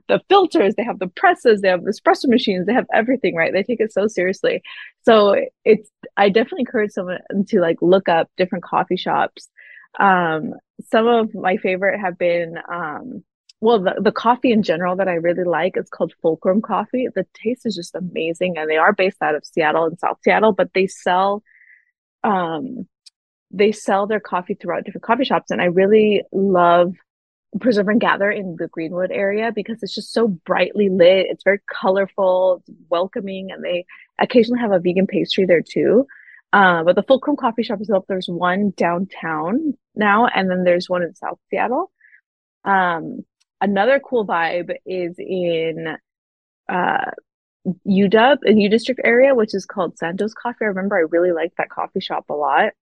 the 0.08 0.22
filters, 0.30 0.76
they 0.76 0.84
have 0.84 1.00
the 1.00 1.08
presses, 1.08 1.62
they 1.62 1.70
have 1.70 1.84
the 1.84 1.92
espresso 1.92 2.28
machines, 2.28 2.66
they 2.66 2.74
have 2.74 2.88
everything, 2.94 3.36
right? 3.36 3.54
They 3.54 3.64
take 3.64 3.80
it 3.80 3.94
so 3.94 4.08
seriously. 4.08 4.62
So 5.04 5.36
it's 5.66 5.90
I 6.18 6.30
definitely 6.30 6.62
encourage 6.62 6.92
someone 6.92 7.20
to 7.48 7.60
like 7.60 7.78
look 7.82 8.10
up 8.10 8.30
different 8.38 8.64
coffee 8.64 8.98
shops. 8.98 9.50
Um, 10.00 10.54
some 10.92 11.08
of 11.08 11.34
my 11.36 11.58
favorite 11.58 12.00
have 12.00 12.18
been 12.18 12.56
um, 12.72 13.24
well, 13.62 13.80
the, 13.80 13.96
the 14.02 14.12
coffee 14.12 14.52
in 14.52 14.62
general 14.62 14.98
that 14.98 15.08
I 15.08 15.14
really 15.14 15.46
like 15.46 15.78
is 15.78 15.90
called 15.90 16.14
Fulcrum 16.22 16.62
Coffee. 16.62 17.08
The 17.16 17.26
taste 17.34 17.66
is 17.66 17.78
just 17.78 17.96
amazing, 17.96 18.58
and 18.58 18.70
they 18.70 18.76
are 18.76 18.92
based 18.92 19.22
out 19.22 19.36
of 19.36 19.46
Seattle 19.46 19.86
and 19.86 19.98
South 19.98 20.18
Seattle, 20.22 20.52
but 20.52 20.72
they 20.74 20.88
sell 20.88 21.44
um 22.24 22.88
they 23.52 23.72
sell 23.72 24.08
their 24.08 24.20
coffee 24.20 24.56
throughout 24.56 24.84
different 24.84 25.04
coffee 25.04 25.24
shops, 25.24 25.52
and 25.52 25.62
I 25.62 25.66
really 25.66 26.24
love 26.32 26.94
Preserve 27.60 27.88
and 27.88 28.02
Gather 28.02 28.32
in 28.32 28.56
the 28.58 28.68
Greenwood 28.68 29.12
area 29.12 29.52
because 29.54 29.82
it's 29.82 29.94
just 29.94 30.14
so 30.14 30.28
brightly 30.28 30.90
lit. 30.90 31.28
It's 31.30 31.44
very 31.44 31.60
colorful, 31.72 32.64
it's 32.68 32.78
welcoming, 32.90 33.52
and 33.52 33.64
they 33.64 33.86
occasionally 34.20 34.60
have 34.60 34.72
a 34.72 34.80
vegan 34.80 35.08
pastry 35.08 35.46
there 35.46 35.62
too. 35.62 36.08
Uh, 36.52 36.84
but 36.84 36.96
the 36.96 37.04
Fulcrum 37.04 37.36
Coffee 37.36 37.64
Shop 37.64 37.82
is 37.82 37.90
up. 37.90 38.06
There's 38.08 38.30
one 38.30 38.74
downtown 38.78 39.74
now, 39.96 40.28
and 40.28 40.50
then 40.50 40.64
there's 40.64 40.90
one 40.90 41.02
in 41.02 41.16
South 41.16 41.40
Seattle. 41.50 41.92
Um, 42.64 43.26
another 43.60 44.00
cool 44.00 44.26
vibe 44.26 44.76
is 44.86 45.16
in 45.18 45.98
uh, 46.70 47.12
UW, 47.88 48.38
in 48.44 48.60
U 48.60 48.70
District 48.70 49.02
area, 49.04 49.36
which 49.36 49.54
is 49.54 49.66
called 49.66 49.98
Santos 49.98 50.34
Coffee. 50.34 50.58
I 50.62 50.66
remember 50.66 50.96
I 50.96 51.06
really 51.10 51.32
liked 51.32 51.58
that 51.58 51.70
coffee 51.70 52.00
shop 52.00 52.26
a 52.30 52.34
lot. 52.34 52.74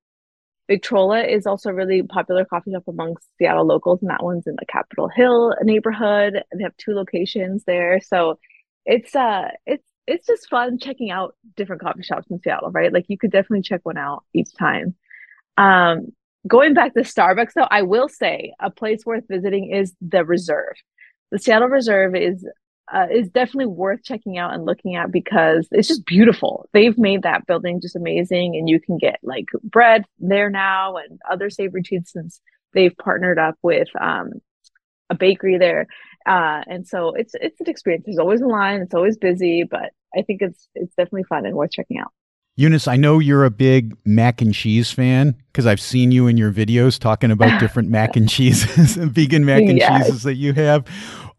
Victrola 0.72 1.22
is 1.22 1.46
also 1.46 1.70
a 1.70 1.74
really 1.74 2.02
popular 2.02 2.46
coffee 2.46 2.72
shop 2.72 2.84
amongst 2.88 3.28
Seattle 3.38 3.68
locals, 3.68 4.02
and 4.02 4.10
that 4.10 4.24
one's 4.24 4.48
in 4.48 4.56
the 4.58 4.66
Capitol 4.68 5.10
Hill 5.14 5.54
neighborhood. 5.64 6.42
They 6.56 6.64
have 6.64 6.78
two 6.78 6.94
locations 6.94 7.66
there, 7.66 8.00
so 8.00 8.40
it's 8.86 9.14
uh 9.14 9.50
it's 9.66 9.86
it's 10.08 10.26
just 10.26 10.48
fun 10.50 10.80
checking 10.80 11.12
out 11.12 11.36
different 11.58 11.82
coffee 11.82 12.04
shops 12.04 12.28
in 12.32 12.40
Seattle, 12.40 12.72
right? 12.72 12.94
Like 12.94 13.08
you 13.10 13.18
could 13.18 13.34
definitely 13.34 13.64
check 13.64 13.82
one 13.84 13.98
out 13.98 14.24
each 14.34 14.56
time. 14.58 14.96
Um, 15.58 16.14
going 16.48 16.74
back 16.74 16.94
to 16.94 17.02
Starbucks, 17.02 17.52
though, 17.54 17.68
I 17.70 17.82
will 17.82 18.08
say 18.08 18.54
a 18.62 18.72
place 18.72 19.06
worth 19.06 19.26
visiting 19.30 19.72
is 19.72 19.94
the 20.00 20.24
Reserve. 20.24 20.76
The 21.32 21.40
Seattle 21.40 21.68
Reserve 21.68 22.16
is 22.16 22.48
uh, 22.94 23.08
is 23.12 23.30
definitely 23.30 23.68
worth 23.68 24.04
checking 24.04 24.38
out 24.38 24.54
and 24.54 24.66
looking 24.66 24.96
at 24.96 25.12
because 25.12 25.68
it's 25.72 25.88
just 25.88 26.06
beautiful. 26.06 26.68
They've 26.74 26.98
made 26.98 27.24
that 27.24 27.46
building 27.48 27.80
just 27.82 27.96
amazing, 27.96 28.56
and 28.56 28.68
you 28.70 28.80
can 28.80 28.98
get 28.98 29.20
like 29.24 29.46
bread 29.64 30.06
there 30.20 30.50
now 30.50 30.98
and 30.98 31.20
other 31.30 31.50
savory 31.50 31.84
treats 31.84 32.12
since 32.12 32.42
they've 32.74 32.96
partnered 32.98 33.40
up 33.40 33.56
with 33.62 33.88
um, 34.00 34.34
a 35.10 35.16
bakery 35.16 35.58
there. 35.58 35.88
Uh, 36.26 36.62
and 36.68 36.88
so 36.88 37.14
it's 37.14 37.34
it's 37.36 37.60
an 37.62 37.70
experience. 37.70 38.06
There's 38.06 38.20
always 38.20 38.42
a 38.42 38.48
line. 38.48 38.82
It's 38.82 38.94
always 38.94 39.18
busy, 39.18 39.64
but 39.64 39.92
I 40.16 40.22
think 40.22 40.42
it's 40.42 40.68
it's 40.76 40.94
definitely 40.96 41.24
fun 41.24 41.46
and 41.46 41.56
worth 41.56 41.72
checking 41.72 41.98
out. 41.98 42.12
Eunice, 42.58 42.88
I 42.88 42.98
know 42.98 43.20
you're 43.20 43.46
a 43.46 43.50
big 43.50 43.96
mac 44.06 44.42
and 44.42 44.54
cheese 44.54 44.92
fan 44.92 45.36
because 45.52 45.66
I've 45.66 45.80
seen 45.80 46.12
you 46.12 46.28
in 46.28 46.38
your 46.38 46.52
videos 46.52 47.00
talking 47.00 47.32
about 47.32 47.60
different 47.60 47.90
mac 47.90 48.16
and 48.16 48.30
cheeses, 48.30 48.96
vegan 48.98 49.46
mac 49.46 49.62
and 49.64 49.78
yes. 49.78 50.06
cheeses 50.06 50.24
that 50.24 50.36
you 50.36 50.54
have. 50.54 50.86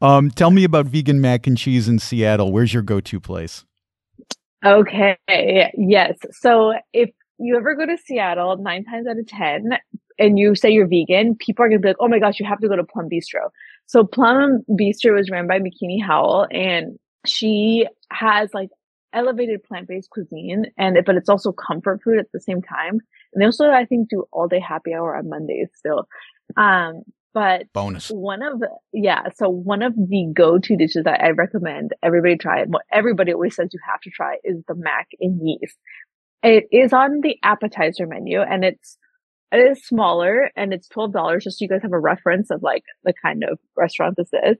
Um, 0.02 0.30
tell 0.32 0.50
me 0.50 0.64
about 0.64 0.86
vegan 0.86 1.20
mac 1.20 1.46
and 1.46 1.56
cheese 1.56 1.88
in 1.88 2.00
Seattle. 2.00 2.50
Where's 2.50 2.74
your 2.74 2.82
go-to 2.82 3.20
place? 3.20 3.64
Okay. 4.64 5.16
Yes. 5.78 6.18
So 6.32 6.74
if 6.92 7.10
you 7.38 7.56
ever 7.56 7.76
go 7.76 7.86
to 7.86 7.96
Seattle, 7.96 8.56
nine 8.56 8.84
times 8.84 9.06
out 9.06 9.18
of 9.18 9.26
10, 9.28 9.70
and 10.18 10.38
you 10.38 10.56
say 10.56 10.70
you're 10.70 10.88
vegan, 10.88 11.36
people 11.36 11.64
are 11.64 11.68
going 11.68 11.80
to 11.80 11.82
be 11.82 11.88
like, 11.88 11.96
oh 12.00 12.08
my 12.08 12.18
gosh, 12.18 12.40
you 12.40 12.46
have 12.46 12.58
to 12.60 12.68
go 12.68 12.74
to 12.74 12.84
Plum 12.84 13.08
Bistro. 13.08 13.50
So 13.86 14.04
Plum 14.04 14.62
Bistro 14.68 15.20
is 15.20 15.30
ran 15.30 15.46
by 15.46 15.60
Makini 15.60 16.02
Howell 16.04 16.48
and 16.50 16.98
she 17.24 17.86
has 18.10 18.52
like 18.52 18.70
elevated 19.12 19.62
plant-based 19.62 20.10
cuisine 20.10 20.66
and 20.78 20.96
but 21.04 21.16
it's 21.16 21.28
also 21.28 21.52
comfort 21.52 22.00
food 22.02 22.18
at 22.18 22.26
the 22.32 22.40
same 22.40 22.60
time. 22.60 22.98
And 23.32 23.40
they 23.40 23.44
also 23.44 23.70
I 23.70 23.84
think 23.84 24.08
do 24.08 24.24
all 24.32 24.48
day 24.48 24.58
happy 24.58 24.94
hour 24.94 25.16
on 25.16 25.28
Mondays 25.28 25.68
still. 25.76 26.08
Um 26.56 27.02
but 27.34 27.72
bonus 27.72 28.08
one 28.08 28.42
of 28.42 28.62
yeah 28.92 29.22
so 29.36 29.48
one 29.48 29.82
of 29.82 29.94
the 29.94 30.32
go-to 30.34 30.76
dishes 30.76 31.04
that 31.04 31.22
i 31.22 31.30
recommend 31.30 31.92
everybody 32.02 32.36
try 32.36 32.64
what 32.64 32.82
everybody 32.92 33.32
always 33.32 33.54
says 33.56 33.68
you 33.72 33.80
have 33.88 34.00
to 34.00 34.10
try 34.10 34.36
is 34.44 34.62
the 34.68 34.74
mac 34.74 35.08
and 35.20 35.40
yeast 35.42 35.76
it 36.42 36.66
is 36.70 36.92
on 36.92 37.20
the 37.22 37.36
appetizer 37.42 38.06
menu 38.06 38.40
and 38.40 38.64
it's 38.64 38.98
it 39.52 39.58
is 39.58 39.86
smaller 39.86 40.50
and 40.56 40.72
it's 40.72 40.88
$12 40.88 41.42
just 41.42 41.58
so 41.58 41.62
you 41.62 41.68
guys 41.68 41.82
have 41.82 41.92
a 41.92 42.00
reference 42.00 42.50
of 42.50 42.62
like 42.62 42.84
the 43.04 43.12
kind 43.22 43.44
of 43.44 43.58
restaurant 43.76 44.16
this 44.16 44.30
is, 44.32 44.56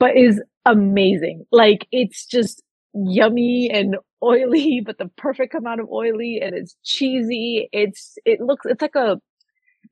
but 0.00 0.16
is 0.16 0.42
amazing. 0.66 1.44
Like 1.52 1.86
it's 1.92 2.26
just 2.26 2.60
yummy 2.92 3.70
and 3.72 3.96
oily, 4.22 4.82
but 4.84 4.98
the 4.98 5.08
perfect 5.16 5.54
amount 5.54 5.80
of 5.80 5.88
oily 5.90 6.40
and 6.42 6.56
it's 6.56 6.74
cheesy. 6.84 7.68
It's, 7.72 8.16
it 8.24 8.40
looks, 8.40 8.66
it's 8.66 8.82
like 8.82 8.96
a, 8.96 9.20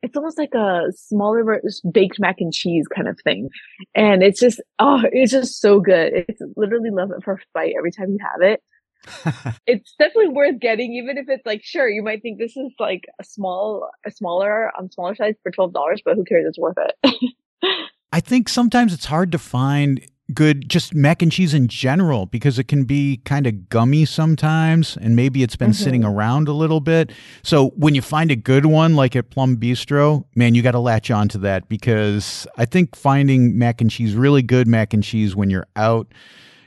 it's 0.03 0.17
almost 0.17 0.39
like 0.39 0.55
a 0.55 0.93
smaller 0.95 1.61
baked 1.93 2.21
mac 2.21 2.37
and 2.41 2.53
cheese 2.53 2.87
kind 2.95 3.09
of 3.09 3.19
thing. 3.25 3.49
And 3.95 4.23
it's 4.23 4.41
just, 4.41 4.61
oh, 4.79 5.03
it's 5.11 5.33
just 5.33 5.61
so 5.61 5.81
good. 5.81 6.13
It's 6.29 6.41
literally 6.57 6.91
love 6.91 7.11
it 7.11 7.25
first 7.25 7.47
bite 7.55 7.75
every 7.77 7.91
time 7.91 8.11
you 8.11 8.19
have 8.21 8.53
it. 8.53 8.63
it's 9.67 9.95
definitely 9.99 10.29
worth 10.29 10.61
getting, 10.61 10.95
even 10.95 11.19
if 11.19 11.27
it's 11.29 11.47
like, 11.47 11.63
sure, 11.65 11.89
you 11.89 12.03
might 12.03 12.23
think 12.23 12.39
this 12.39 12.57
is 12.57 12.73
like 12.79 13.05
a 13.21 13.25
small, 13.25 13.89
a 14.07 14.11
smaller, 14.11 14.71
on 14.79 14.91
smaller 14.91 15.15
size 15.15 15.35
for 15.43 15.53
$12, 15.53 15.73
but 16.05 16.17
who 16.17 16.25
cares? 16.25 16.47
It's 16.47 16.59
worth 16.59 16.77
it. 16.79 17.33
I 18.13 18.21
think 18.21 18.49
sometimes 18.49 18.95
it's 18.95 19.07
hard 19.07 19.33
to 19.33 19.39
find 19.39 20.01
good 20.35 20.69
just 20.69 20.95
mac 20.95 21.23
and 21.23 21.33
cheese 21.33 21.55
in 21.55 21.69
general 21.69 22.27
because 22.27 22.59
it 22.59 22.65
can 22.65 22.85
be 22.85 23.19
kind 23.25 23.47
of 23.47 23.69
gummy 23.69 24.05
sometimes 24.05 24.97
and 24.99 25.17
maybe 25.17 25.43
it's 25.43 25.57
been 25.57 25.71
mm-hmm. 25.71 25.85
sitting 25.85 26.05
around 26.05 26.49
a 26.49 26.53
little 26.53 26.81
bit. 26.81 27.13
So 27.43 27.69
when 27.71 27.95
you 27.95 28.03
find 28.03 28.31
a 28.31 28.37
good 28.37 28.67
one 28.67 28.95
like 28.95 29.17
at 29.17 29.31
Plum 29.31 29.57
Bistro, 29.57 30.25
man, 30.35 30.55
you 30.55 30.63
got 30.63 30.73
to 30.73 30.79
latch 30.79 31.11
on 31.11 31.29
to 31.31 31.39
that 31.39 31.69
because 31.69 32.47
I 32.57 32.65
think 32.65 32.95
finding 32.95 33.59
mac 33.59 33.81
and 33.81 33.91
cheese 33.91 34.15
really 34.15 34.43
good 34.43 34.69
mac 34.69 34.93
and 34.93 35.03
cheese 35.03 35.35
when 35.35 35.51
you're 35.51 35.67
out 35.77 36.13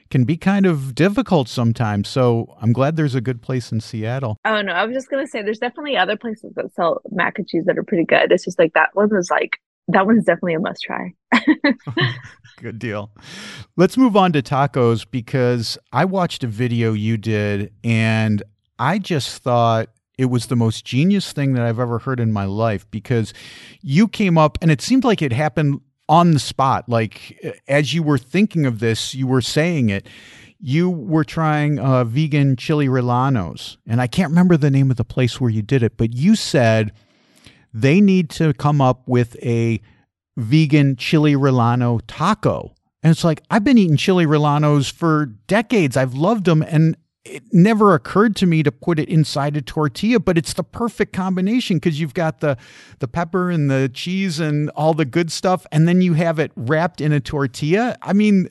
can 0.10 0.25
be 0.25 0.38
kind 0.38 0.65
of 0.65 0.94
difficult 0.94 1.48
sometimes. 1.48 2.10
So 2.10 2.53
I'm 2.62 2.74
glad 2.74 2.98
there's 2.98 3.15
a 3.15 3.22
good 3.22 3.41
place 3.41 3.72
in 3.72 3.80
Seattle. 3.80 4.38
Oh 4.44 4.62
no, 4.62 4.74
I 4.74 4.86
was 4.86 4.94
just 4.94 5.10
gonna 5.10 5.25
say 5.25 5.41
there's 5.41 5.60
definitely 5.60 5.98
other 5.98 6.18
places 6.18 6.53
that 6.56 6.74
sell 6.74 7.01
mac 7.12 7.39
and 7.39 7.48
cheese 7.48 7.65
that 7.65 7.77
are 7.77 7.84
pretty 7.84 8.06
good. 8.06 8.32
It's 8.32 8.44
just 8.44 8.60
like 8.60 8.74
that 8.74 8.89
one 8.94 9.10
was 9.10 9.32
like 9.32 9.60
that 9.88 10.05
one's 10.05 10.25
definitely 10.25 10.53
a 10.53 10.59
must 10.59 10.81
try. 10.81 11.13
good 12.57 12.79
deal. 12.79 13.11
Let's 13.75 13.97
move 13.97 14.15
on 14.15 14.31
to 14.33 14.41
tacos 14.41 15.05
because 15.09 15.77
I 15.91 16.05
watched 16.05 16.43
a 16.43 16.47
video 16.47 16.93
you 16.93 17.17
did 17.17 17.73
and 17.83 18.43
I 18.79 19.00
just 19.00 19.41
thought 19.41 19.89
it 20.17 20.25
was 20.25 20.47
the 20.47 20.55
most 20.55 20.85
genius 20.85 21.33
thing 21.33 21.53
that 21.53 21.63
I've 21.63 21.79
ever 21.79 22.00
heard 22.00 22.19
in 22.19 22.31
my 22.31 22.45
life 22.45 22.89
because 22.91 23.33
you 23.81 24.07
came 24.07 24.38
up 24.38 24.57
and 24.61 24.69
it 24.69 24.81
seemed 24.81 25.03
like 25.03 25.21
it 25.21 25.33
happened 25.33 25.81
on 26.07 26.31
the 26.31 26.39
spot. 26.39 26.88
Like 26.88 27.39
as 27.67 27.93
you 27.93 28.03
were 28.03 28.17
thinking 28.17 28.65
of 28.65 28.79
this, 28.79 29.15
you 29.15 29.25
were 29.27 29.41
saying 29.41 29.89
it. 29.89 30.07
You 30.59 30.91
were 30.91 31.23
trying 31.23 31.79
uh, 31.79 32.03
vegan 32.03 32.55
chili 32.55 32.88
rellenos, 32.88 33.77
and 33.88 34.00
I 34.00 34.05
can't 34.05 34.29
remember 34.29 34.57
the 34.57 34.69
name 34.69 34.91
of 34.91 34.97
the 34.97 35.03
place 35.03 35.41
where 35.41 35.50
you 35.50 35.63
did 35.63 35.81
it, 35.81 35.97
but 35.97 36.13
you 36.13 36.35
said 36.35 36.91
they 37.73 38.01
need 38.01 38.29
to 38.31 38.53
come 38.53 38.81
up 38.81 39.07
with 39.07 39.35
a 39.43 39.81
vegan 40.37 40.95
chili 40.95 41.35
relleno 41.35 42.01
taco. 42.07 42.73
And 43.03 43.11
it's 43.11 43.23
like, 43.23 43.41
I've 43.49 43.63
been 43.63 43.77
eating 43.77 43.97
chili 43.97 44.25
rellenos 44.25 44.91
for 44.91 45.25
decades. 45.47 45.97
I've 45.97 46.13
loved 46.13 46.45
them. 46.45 46.61
And 46.61 46.95
it 47.23 47.43
never 47.51 47.93
occurred 47.93 48.35
to 48.37 48.45
me 48.45 48.63
to 48.63 48.71
put 48.71 48.99
it 48.99 49.07
inside 49.07 49.55
a 49.55 49.61
tortilla, 49.61 50.19
but 50.19 50.37
it's 50.37 50.53
the 50.53 50.63
perfect 50.63 51.13
combination 51.13 51.77
because 51.77 51.99
you've 51.99 52.13
got 52.13 52.39
the 52.39 52.57
the 52.99 53.07
pepper 53.07 53.51
and 53.51 53.69
the 53.69 53.89
cheese 53.93 54.39
and 54.39 54.69
all 54.71 54.93
the 54.93 55.05
good 55.05 55.31
stuff, 55.31 55.65
and 55.71 55.87
then 55.87 56.01
you 56.01 56.13
have 56.13 56.39
it 56.39 56.51
wrapped 56.55 56.99
in 56.99 57.11
a 57.11 57.19
tortilla. 57.19 57.95
I 58.01 58.13
mean, 58.13 58.49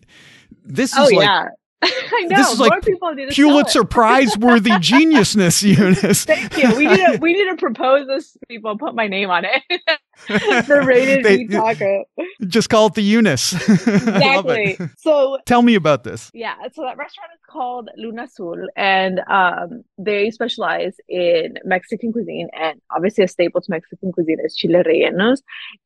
this 0.65 0.97
oh, 0.97 1.03
is 1.03 1.13
oh, 1.13 1.17
like 1.17 1.27
yeah. 1.27 1.49
I 1.83 2.27
know. 2.29 2.37
This 2.37 2.53
is 2.53 2.59
More 2.59 2.69
like 2.69 2.83
to 2.83 3.31
Pulitzer 3.35 3.85
Prize 3.85 4.37
worthy 4.37 4.71
geniusness, 4.81 5.63
Eunice. 5.63 6.27
Thank 6.27 6.57
you. 6.59 6.77
We 6.77 6.87
need 6.87 6.97
to 6.97 7.19
we 7.21 7.33
need 7.33 7.49
to 7.49 7.57
propose 7.57 8.07
this 8.07 8.37
people 8.49 8.77
put 8.77 8.95
my 8.95 9.07
name 9.07 9.31
on 9.31 9.47
it. 9.47 9.63
the 10.29 10.83
Rated 10.85 11.25
V, 11.25 11.49
taco. 11.49 12.05
Just 12.47 12.69
call 12.69 12.89
it 12.89 12.95
the 12.95 13.03
Eunice. 13.03 13.55
exactly. 13.55 14.79
So 14.99 15.39
tell 15.47 15.63
me 15.63 15.75
about 15.75 16.05
this. 16.05 16.31
Yeah. 16.35 16.55
So 16.73 16.83
that 16.83 16.99
restaurant 16.99 17.31
is 17.35 17.41
called 17.49 17.89
Luna 17.97 18.25
Azul 18.25 18.67
and 18.77 19.21
um, 19.31 19.83
they 19.97 20.31
specialize 20.31 20.97
in 21.09 21.55
Mexican 21.65 22.13
cuisine 22.13 22.49
and 22.53 22.79
obviously 22.95 23.25
a 23.25 23.29
staple 23.29 23.63
to 23.63 23.71
Mexican 23.71 24.13
cuisine 24.13 24.39
is 24.45 24.55
chile 24.55 24.83
rellenos. 24.85 25.39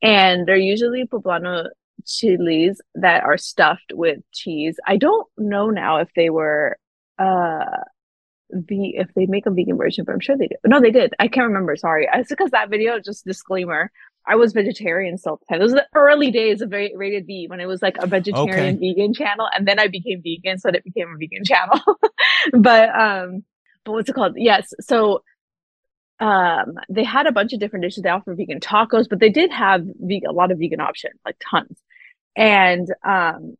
And 0.02 0.48
they're 0.48 0.56
usually 0.56 1.04
poblano 1.06 1.68
chilies 2.06 2.80
that 2.94 3.24
are 3.24 3.38
stuffed 3.38 3.92
with 3.92 4.20
cheese. 4.32 4.78
I 4.86 4.96
don't 4.96 5.26
know 5.36 5.70
now 5.70 5.98
if 5.98 6.08
they 6.14 6.30
were 6.30 6.78
uh 7.18 7.64
the 8.50 8.90
if 8.96 9.08
they 9.14 9.26
make 9.26 9.46
a 9.46 9.50
vegan 9.50 9.76
version, 9.76 10.04
but 10.04 10.12
I'm 10.12 10.20
sure 10.20 10.36
they 10.36 10.48
did. 10.48 10.58
No, 10.64 10.80
they 10.80 10.90
did. 10.90 11.14
I 11.18 11.28
can't 11.28 11.48
remember. 11.48 11.76
Sorry. 11.76 12.08
It's 12.12 12.28
because 12.28 12.50
that 12.50 12.70
video, 12.70 13.00
just 13.00 13.24
disclaimer, 13.24 13.90
I 14.26 14.36
was 14.36 14.52
vegetarian 14.52 15.18
still. 15.18 15.40
Those 15.50 15.72
are 15.72 15.76
the 15.76 15.86
early 15.94 16.30
days 16.30 16.60
of 16.60 16.72
Rated 16.72 17.26
V 17.26 17.46
when 17.48 17.60
it 17.60 17.66
was 17.66 17.82
like 17.82 17.96
a 17.98 18.06
vegetarian 18.06 18.76
okay. 18.76 18.94
vegan 18.94 19.14
channel. 19.14 19.48
And 19.54 19.66
then 19.66 19.78
I 19.78 19.88
became 19.88 20.22
vegan, 20.22 20.58
so 20.58 20.68
it 20.70 20.84
became 20.84 21.08
a 21.14 21.18
vegan 21.18 21.44
channel. 21.44 21.80
but 22.52 22.88
um 22.90 23.44
but 23.84 23.92
what's 23.92 24.08
it 24.08 24.14
called? 24.14 24.34
Yes. 24.36 24.72
So 24.80 25.22
um 26.20 26.74
they 26.88 27.04
had 27.04 27.26
a 27.26 27.32
bunch 27.32 27.52
of 27.52 27.60
different 27.60 27.84
dishes 27.84 28.02
they 28.02 28.08
offer 28.08 28.34
vegan 28.36 28.60
tacos 28.60 29.08
but 29.08 29.18
they 29.18 29.30
did 29.30 29.50
have 29.50 29.82
vegan, 29.98 30.30
a 30.30 30.32
lot 30.32 30.52
of 30.52 30.58
vegan 30.58 30.80
options 30.80 31.18
like 31.24 31.34
tons 31.40 31.82
and 32.36 32.88
um, 33.04 33.56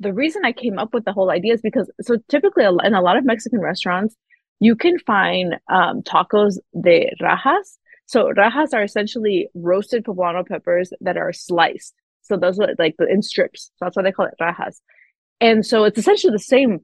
the 0.00 0.12
reason 0.12 0.44
I 0.44 0.52
came 0.52 0.78
up 0.78 0.92
with 0.92 1.04
the 1.04 1.12
whole 1.12 1.30
idea 1.30 1.54
is 1.54 1.60
because 1.60 1.90
so 2.00 2.16
typically 2.28 2.64
in 2.64 2.94
a 2.94 3.00
lot 3.00 3.16
of 3.16 3.24
Mexican 3.24 3.60
restaurants, 3.60 4.16
you 4.60 4.76
can 4.76 4.98
find 4.98 5.56
um, 5.68 6.02
tacos 6.02 6.58
de 6.80 7.12
rajas. 7.20 7.78
So 8.06 8.30
rajas 8.30 8.74
are 8.74 8.82
essentially 8.82 9.48
roasted 9.54 10.04
poblano 10.04 10.46
peppers 10.46 10.92
that 11.00 11.16
are 11.16 11.32
sliced. 11.32 11.94
So 12.22 12.36
those 12.36 12.58
are 12.58 12.68
like 12.78 12.96
in 13.08 13.22
strips. 13.22 13.70
So 13.76 13.84
that's 13.84 13.96
why 13.96 14.02
they 14.02 14.12
call 14.12 14.26
it 14.26 14.34
rajas. 14.40 14.80
And 15.40 15.64
so 15.64 15.84
it's 15.84 15.98
essentially 15.98 16.32
the 16.32 16.38
same 16.38 16.80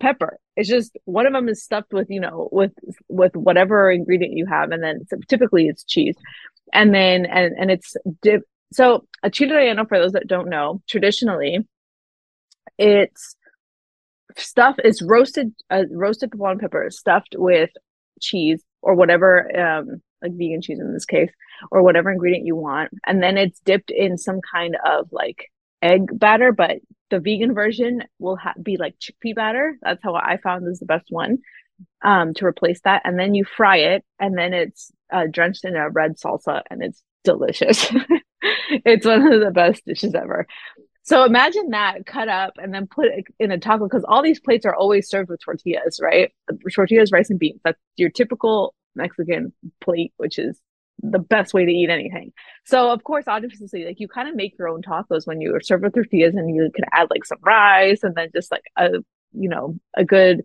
pepper. 0.00 0.38
It's 0.56 0.68
just 0.68 0.98
one 1.04 1.26
of 1.26 1.32
them 1.32 1.48
is 1.48 1.62
stuffed 1.62 1.92
with, 1.92 2.08
you 2.10 2.20
know, 2.20 2.48
with 2.52 2.72
with 3.08 3.34
whatever 3.34 3.90
ingredient 3.90 4.36
you 4.36 4.46
have, 4.46 4.70
and 4.70 4.82
then 4.82 5.06
typically 5.28 5.68
it's 5.68 5.84
cheese, 5.84 6.16
and 6.74 6.94
then 6.94 7.24
and 7.24 7.54
and 7.58 7.70
it's 7.70 7.96
dip, 8.20 8.42
so 8.74 9.06
a 9.22 9.30
chile 9.30 9.52
relleno, 9.52 9.88
for 9.88 9.98
those 9.98 10.12
that 10.12 10.26
don't 10.26 10.48
know, 10.48 10.82
traditionally, 10.88 11.60
it's 12.78 13.36
stuff 14.36 14.76
is 14.84 15.02
roasted, 15.02 15.52
uh, 15.70 15.84
roasted 15.90 16.30
poblano 16.30 16.60
pepper 16.60 16.88
stuffed 16.90 17.34
with 17.36 17.70
cheese 18.20 18.62
or 18.82 18.94
whatever, 18.94 19.58
um, 19.58 20.02
like 20.22 20.32
vegan 20.32 20.62
cheese 20.62 20.80
in 20.80 20.92
this 20.92 21.04
case, 21.04 21.30
or 21.70 21.82
whatever 21.82 22.10
ingredient 22.10 22.46
you 22.46 22.56
want, 22.56 22.90
and 23.06 23.22
then 23.22 23.36
it's 23.36 23.60
dipped 23.60 23.90
in 23.90 24.16
some 24.16 24.40
kind 24.52 24.76
of 24.86 25.08
like 25.12 25.50
egg 25.82 26.08
batter. 26.18 26.52
But 26.52 26.78
the 27.10 27.20
vegan 27.20 27.54
version 27.54 28.02
will 28.18 28.36
ha- 28.36 28.54
be 28.62 28.76
like 28.76 28.94
chickpea 28.98 29.34
batter. 29.34 29.76
That's 29.82 30.02
how 30.02 30.14
I 30.14 30.38
found 30.42 30.66
is 30.68 30.78
the 30.78 30.86
best 30.86 31.06
one 31.10 31.38
um, 32.02 32.34
to 32.34 32.46
replace 32.46 32.80
that, 32.84 33.02
and 33.04 33.18
then 33.18 33.34
you 33.34 33.44
fry 33.44 33.78
it, 33.78 34.04
and 34.18 34.36
then 34.36 34.52
it's 34.52 34.90
uh, 35.12 35.24
drenched 35.30 35.64
in 35.64 35.76
a 35.76 35.90
red 35.90 36.12
salsa, 36.18 36.62
and 36.70 36.82
it's 36.82 37.02
delicious. 37.24 37.92
it's 38.84 39.06
one 39.06 39.32
of 39.32 39.40
the 39.40 39.50
best 39.50 39.84
dishes 39.86 40.14
ever. 40.14 40.46
So 41.04 41.24
imagine 41.24 41.70
that 41.70 42.06
cut 42.06 42.28
up 42.28 42.54
and 42.62 42.72
then 42.72 42.86
put 42.86 43.08
in 43.40 43.50
a 43.50 43.58
taco 43.58 43.88
because 43.88 44.04
all 44.04 44.22
these 44.22 44.38
plates 44.38 44.64
are 44.64 44.74
always 44.74 45.08
served 45.08 45.30
with 45.30 45.40
tortillas, 45.44 45.98
right? 46.00 46.30
Tortillas, 46.72 47.10
rice, 47.10 47.28
and 47.28 47.40
beans. 47.40 47.60
That's 47.64 47.78
your 47.96 48.10
typical 48.10 48.74
Mexican 48.94 49.52
plate, 49.80 50.12
which 50.16 50.38
is 50.38 50.60
the 51.02 51.18
best 51.18 51.54
way 51.54 51.64
to 51.64 51.72
eat 51.72 51.90
anything. 51.90 52.32
So 52.64 52.90
of 52.90 53.02
course, 53.02 53.24
obviously, 53.26 53.84
like 53.84 53.98
you 53.98 54.06
kind 54.06 54.28
of 54.28 54.36
make 54.36 54.56
your 54.58 54.68
own 54.68 54.82
tacos 54.82 55.26
when 55.26 55.40
you 55.40 55.54
are 55.56 55.60
served 55.60 55.82
with 55.82 55.94
tortillas, 55.94 56.36
and 56.36 56.54
you 56.54 56.70
can 56.72 56.84
add 56.92 57.08
like 57.10 57.24
some 57.24 57.38
rice 57.42 58.04
and 58.04 58.14
then 58.14 58.28
just 58.32 58.52
like 58.52 58.64
a 58.76 58.90
you 59.32 59.48
know 59.48 59.78
a 59.96 60.04
good 60.04 60.42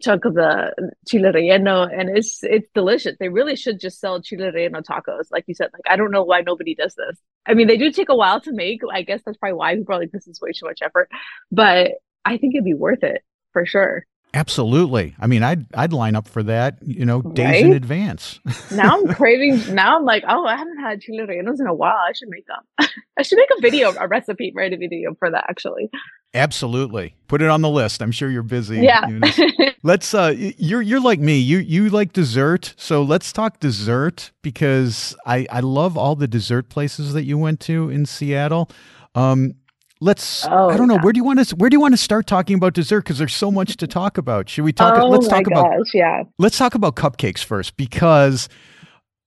chunk 0.00 0.24
of 0.24 0.34
the 0.34 0.72
chile 1.06 1.30
relleno 1.30 1.88
and 1.92 2.16
it's 2.16 2.42
it's 2.42 2.68
delicious 2.74 3.16
they 3.18 3.28
really 3.28 3.56
should 3.56 3.80
just 3.80 4.00
sell 4.00 4.20
chile 4.20 4.50
relleno 4.50 4.82
tacos 4.82 5.26
like 5.30 5.44
you 5.46 5.54
said 5.54 5.70
like 5.72 5.82
i 5.88 5.96
don't 5.96 6.10
know 6.10 6.22
why 6.22 6.40
nobody 6.40 6.74
does 6.74 6.94
this 6.94 7.18
i 7.46 7.54
mean 7.54 7.66
they 7.66 7.76
do 7.76 7.90
take 7.90 8.08
a 8.08 8.14
while 8.14 8.40
to 8.40 8.52
make 8.52 8.80
i 8.92 9.02
guess 9.02 9.20
that's 9.24 9.38
probably 9.38 9.56
why 9.56 9.74
people 9.74 9.94
are 9.94 9.98
like 9.98 10.12
this 10.12 10.26
is 10.26 10.40
way 10.40 10.52
too 10.52 10.66
much 10.66 10.80
effort 10.82 11.08
but 11.50 11.92
i 12.24 12.36
think 12.36 12.54
it'd 12.54 12.64
be 12.64 12.74
worth 12.74 13.02
it 13.02 13.22
for 13.52 13.64
sure 13.64 14.04
Absolutely. 14.32 15.16
I 15.18 15.26
mean, 15.26 15.42
I'd 15.42 15.66
I'd 15.74 15.92
line 15.92 16.14
up 16.14 16.28
for 16.28 16.42
that, 16.44 16.78
you 16.82 17.04
know, 17.04 17.20
days 17.20 17.46
right? 17.46 17.64
in 17.64 17.72
advance. 17.72 18.38
now 18.70 18.96
I'm 18.96 19.08
craving. 19.08 19.74
Now 19.74 19.96
I'm 19.96 20.04
like, 20.04 20.22
oh, 20.28 20.46
I 20.46 20.56
haven't 20.56 20.78
had 20.78 21.00
chile 21.00 21.26
rellenos 21.26 21.58
in 21.58 21.66
a 21.66 21.74
while. 21.74 21.96
I 21.96 22.12
should 22.12 22.28
make 22.28 22.46
them. 22.46 22.88
I 23.18 23.22
should 23.22 23.38
make 23.38 23.48
a 23.58 23.60
video, 23.60 23.92
a 23.98 24.06
recipe, 24.06 24.52
write 24.54 24.72
a 24.72 24.76
video 24.76 25.14
for 25.18 25.30
that. 25.30 25.46
Actually. 25.48 25.90
Absolutely. 26.32 27.16
Put 27.26 27.42
it 27.42 27.48
on 27.48 27.60
the 27.60 27.68
list. 27.68 28.02
I'm 28.02 28.12
sure 28.12 28.30
you're 28.30 28.42
busy. 28.42 28.80
Yeah. 28.80 29.06
let's 29.82 30.14
uh 30.14 30.34
you're 30.36 30.82
you're 30.82 31.00
like 31.00 31.18
me. 31.18 31.38
You 31.38 31.58
you 31.58 31.90
like 31.90 32.12
dessert. 32.12 32.74
So 32.76 33.02
let's 33.02 33.32
talk 33.32 33.58
dessert 33.58 34.30
because 34.42 35.16
I 35.26 35.46
I 35.50 35.60
love 35.60 35.96
all 35.96 36.14
the 36.14 36.28
dessert 36.28 36.68
places 36.68 37.12
that 37.14 37.24
you 37.24 37.36
went 37.36 37.58
to 37.60 37.90
in 37.90 38.06
Seattle. 38.06 38.70
Um 39.14 39.54
let's 40.02 40.46
oh, 40.46 40.70
i 40.70 40.76
don't 40.78 40.88
know 40.88 40.98
where 41.02 41.12
do 41.12 41.18
you 41.18 41.24
want 41.24 41.46
to 41.46 41.56
where 41.56 41.68
do 41.68 41.74
you 41.74 41.80
want 41.80 41.92
to 41.92 41.98
start 41.98 42.26
talking 42.26 42.56
about 42.56 42.72
dessert 42.72 43.04
because 43.04 43.18
there's 43.18 43.34
so 43.34 43.50
much 43.50 43.76
to 43.76 43.86
talk 43.86 44.16
about 44.16 44.48
should 44.48 44.64
we 44.64 44.72
talk 44.72 44.98
oh, 44.98 45.06
let's 45.06 45.28
talk 45.28 45.46
about 45.46 45.70
yeah 45.92 46.22
let's 46.38 46.56
talk 46.56 46.74
about 46.74 46.96
cupcakes 46.96 47.44
first 47.44 47.76
because 47.76 48.48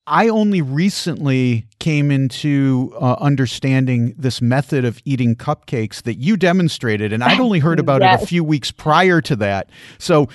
i 0.07 0.27
only 0.27 0.62
recently 0.62 1.65
came 1.79 2.12
into 2.12 2.93
uh, 3.00 3.15
understanding 3.19 4.13
this 4.17 4.41
method 4.41 4.86
of 4.86 5.00
eating 5.05 5.36
cupcakes 5.36 6.03
that 6.03 6.15
you 6.15 6.38
demonstrated 6.38 7.13
and 7.13 7.24
i'd 7.24 7.39
only 7.39 7.60
heard 7.60 7.79
about 7.79 8.01
yes. 8.01 8.22
it 8.22 8.24
a 8.24 8.27
few 8.27 8.43
weeks 8.43 8.72
prior 8.72 9.22
to 9.22 9.36
that 9.36 9.69
so 9.98 10.27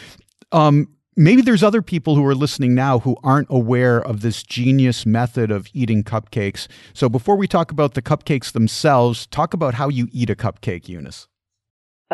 um, 0.52 0.88
maybe 1.18 1.42
there's 1.42 1.62
other 1.62 1.82
people 1.82 2.14
who 2.14 2.24
are 2.24 2.34
listening 2.34 2.74
now 2.74 3.00
who 3.00 3.16
aren't 3.22 3.48
aware 3.50 4.00
of 4.00 4.22
this 4.22 4.42
genius 4.42 5.04
method 5.04 5.50
of 5.50 5.66
eating 5.74 6.04
cupcakes. 6.04 6.68
So 6.94 7.08
before 7.08 7.36
we 7.36 7.48
talk 7.48 7.70
about 7.70 7.94
the 7.94 8.00
cupcakes 8.00 8.52
themselves, 8.52 9.26
talk 9.26 9.52
about 9.52 9.74
how 9.74 9.88
you 9.88 10.08
eat 10.12 10.30
a 10.30 10.36
cupcake, 10.36 10.88
Eunice. 10.88 11.26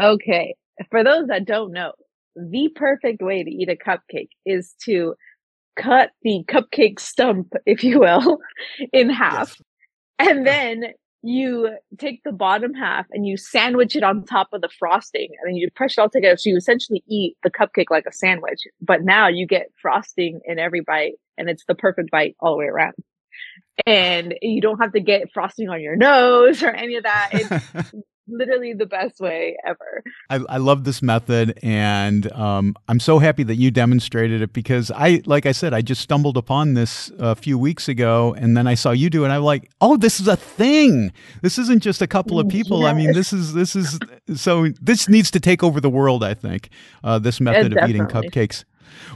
Okay. 0.00 0.54
For 0.90 1.04
those 1.04 1.28
that 1.28 1.44
don't 1.44 1.72
know, 1.72 1.92
the 2.34 2.70
perfect 2.74 3.22
way 3.22 3.44
to 3.44 3.50
eat 3.50 3.68
a 3.68 3.76
cupcake 3.76 4.30
is 4.44 4.74
to 4.86 5.14
cut 5.76 6.10
the 6.22 6.44
cupcake 6.48 7.00
stump, 7.00 7.52
if 7.66 7.84
you 7.84 8.00
will, 8.00 8.38
in 8.92 9.10
half. 9.10 9.56
Yes. 10.20 10.30
And 10.30 10.46
then 10.46 10.84
you 11.22 11.70
take 11.98 12.22
the 12.22 12.32
bottom 12.32 12.74
half 12.74 13.06
and 13.10 13.26
you 13.26 13.36
sandwich 13.38 13.96
it 13.96 14.02
on 14.02 14.24
top 14.24 14.48
of 14.52 14.60
the 14.60 14.68
frosting 14.78 15.28
and 15.40 15.48
then 15.48 15.56
you 15.56 15.70
press 15.74 15.96
it 15.96 16.00
all 16.00 16.10
together. 16.10 16.36
So 16.36 16.50
you 16.50 16.56
essentially 16.56 17.02
eat 17.08 17.36
the 17.42 17.50
cupcake 17.50 17.90
like 17.90 18.04
a 18.06 18.12
sandwich, 18.12 18.60
but 18.80 19.02
now 19.02 19.28
you 19.28 19.46
get 19.46 19.72
frosting 19.80 20.40
in 20.44 20.58
every 20.58 20.82
bite 20.82 21.14
and 21.38 21.48
it's 21.48 21.64
the 21.66 21.74
perfect 21.74 22.10
bite 22.10 22.36
all 22.40 22.52
the 22.52 22.58
way 22.58 22.66
around. 22.66 22.94
And 23.86 24.34
you 24.42 24.60
don't 24.60 24.78
have 24.80 24.92
to 24.92 25.00
get 25.00 25.32
frosting 25.32 25.70
on 25.70 25.80
your 25.80 25.96
nose 25.96 26.62
or 26.62 26.70
any 26.70 26.96
of 26.96 27.04
that. 27.04 27.30
It's 27.32 27.92
literally 28.28 28.72
the 28.72 28.86
best 28.86 29.20
way 29.20 29.56
ever. 29.66 30.02
I, 30.30 30.40
I 30.48 30.56
love 30.58 30.84
this 30.84 31.02
method, 31.02 31.58
and 31.62 32.30
um, 32.32 32.74
I'm 32.88 33.00
so 33.00 33.18
happy 33.18 33.42
that 33.44 33.56
you 33.56 33.70
demonstrated 33.70 34.42
it 34.42 34.52
because 34.52 34.90
I, 34.90 35.22
like 35.26 35.46
I 35.46 35.52
said, 35.52 35.74
I 35.74 35.82
just 35.82 36.00
stumbled 36.00 36.36
upon 36.36 36.74
this 36.74 37.10
a 37.18 37.34
few 37.34 37.58
weeks 37.58 37.88
ago, 37.88 38.34
and 38.38 38.56
then 38.56 38.66
I 38.66 38.74
saw 38.74 38.90
you 38.90 39.10
do 39.10 39.22
it, 39.22 39.26
and 39.26 39.32
I'm 39.32 39.42
like, 39.42 39.70
oh, 39.80 39.96
this 39.96 40.20
is 40.20 40.28
a 40.28 40.36
thing. 40.36 41.12
This 41.42 41.58
isn't 41.58 41.82
just 41.82 42.02
a 42.02 42.06
couple 42.06 42.38
of 42.38 42.48
people. 42.48 42.80
Yes. 42.82 42.88
I 42.88 42.94
mean, 42.94 43.12
this 43.12 43.32
is 43.32 43.54
this 43.54 43.76
is 43.76 43.98
so 44.34 44.68
this 44.80 45.08
needs 45.08 45.30
to 45.32 45.40
take 45.40 45.62
over 45.62 45.80
the 45.80 45.90
world. 45.90 46.24
I 46.24 46.34
think 46.34 46.70
uh, 47.02 47.18
this 47.18 47.40
method 47.40 47.76
of 47.76 47.88
eating 47.88 48.06
cupcakes. 48.06 48.64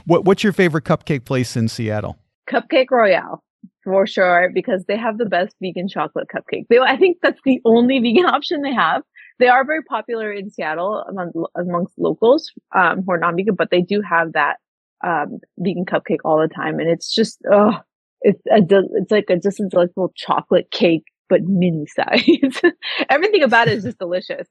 What 0.05 0.25
what's 0.25 0.43
your 0.43 0.53
favorite 0.53 0.83
cupcake 0.83 1.25
place 1.25 1.55
in 1.55 1.67
Seattle? 1.67 2.17
Cupcake 2.49 2.89
Royale 2.89 3.43
for 3.89 4.07
sure 4.07 4.51
because 4.53 4.85
they 4.85 4.97
have 4.97 5.17
the 5.17 5.25
best 5.25 5.55
vegan 5.61 5.87
chocolate 5.87 6.27
cupcake. 6.33 6.67
They, 6.69 6.79
I 6.79 6.97
think 6.97 7.17
that's 7.21 7.41
the 7.43 7.59
only 7.65 7.99
vegan 7.99 8.25
option 8.37 8.61
they 8.61 8.73
have. 8.73 9.03
They 9.39 9.47
are 9.47 9.65
very 9.65 9.83
popular 9.83 10.31
in 10.31 10.49
Seattle 10.49 11.03
among, 11.09 11.31
amongst 11.55 11.97
locals 11.97 12.51
um, 12.75 13.03
who 13.05 13.13
are 13.13 13.17
non-vegan, 13.17 13.55
but 13.55 13.71
they 13.71 13.81
do 13.81 14.01
have 14.01 14.33
that 14.33 14.57
um, 15.05 15.39
vegan 15.57 15.85
cupcake 15.85 16.19
all 16.25 16.39
the 16.39 16.53
time, 16.53 16.79
and 16.79 16.89
it's 16.89 17.13
just 17.13 17.39
oh, 17.51 17.73
it's 18.21 18.41
a, 18.51 18.81
it's 18.95 19.11
like 19.11 19.29
a 19.29 19.37
just 19.37 19.59
a 19.59 19.67
delightful 19.69 20.11
chocolate 20.15 20.69
cake 20.71 21.05
but 21.29 21.43
mini 21.43 21.85
size. 21.85 22.61
Everything 23.09 23.43
about 23.43 23.67
it 23.67 23.77
is 23.77 23.83
just 23.83 23.99
delicious. 23.99 24.47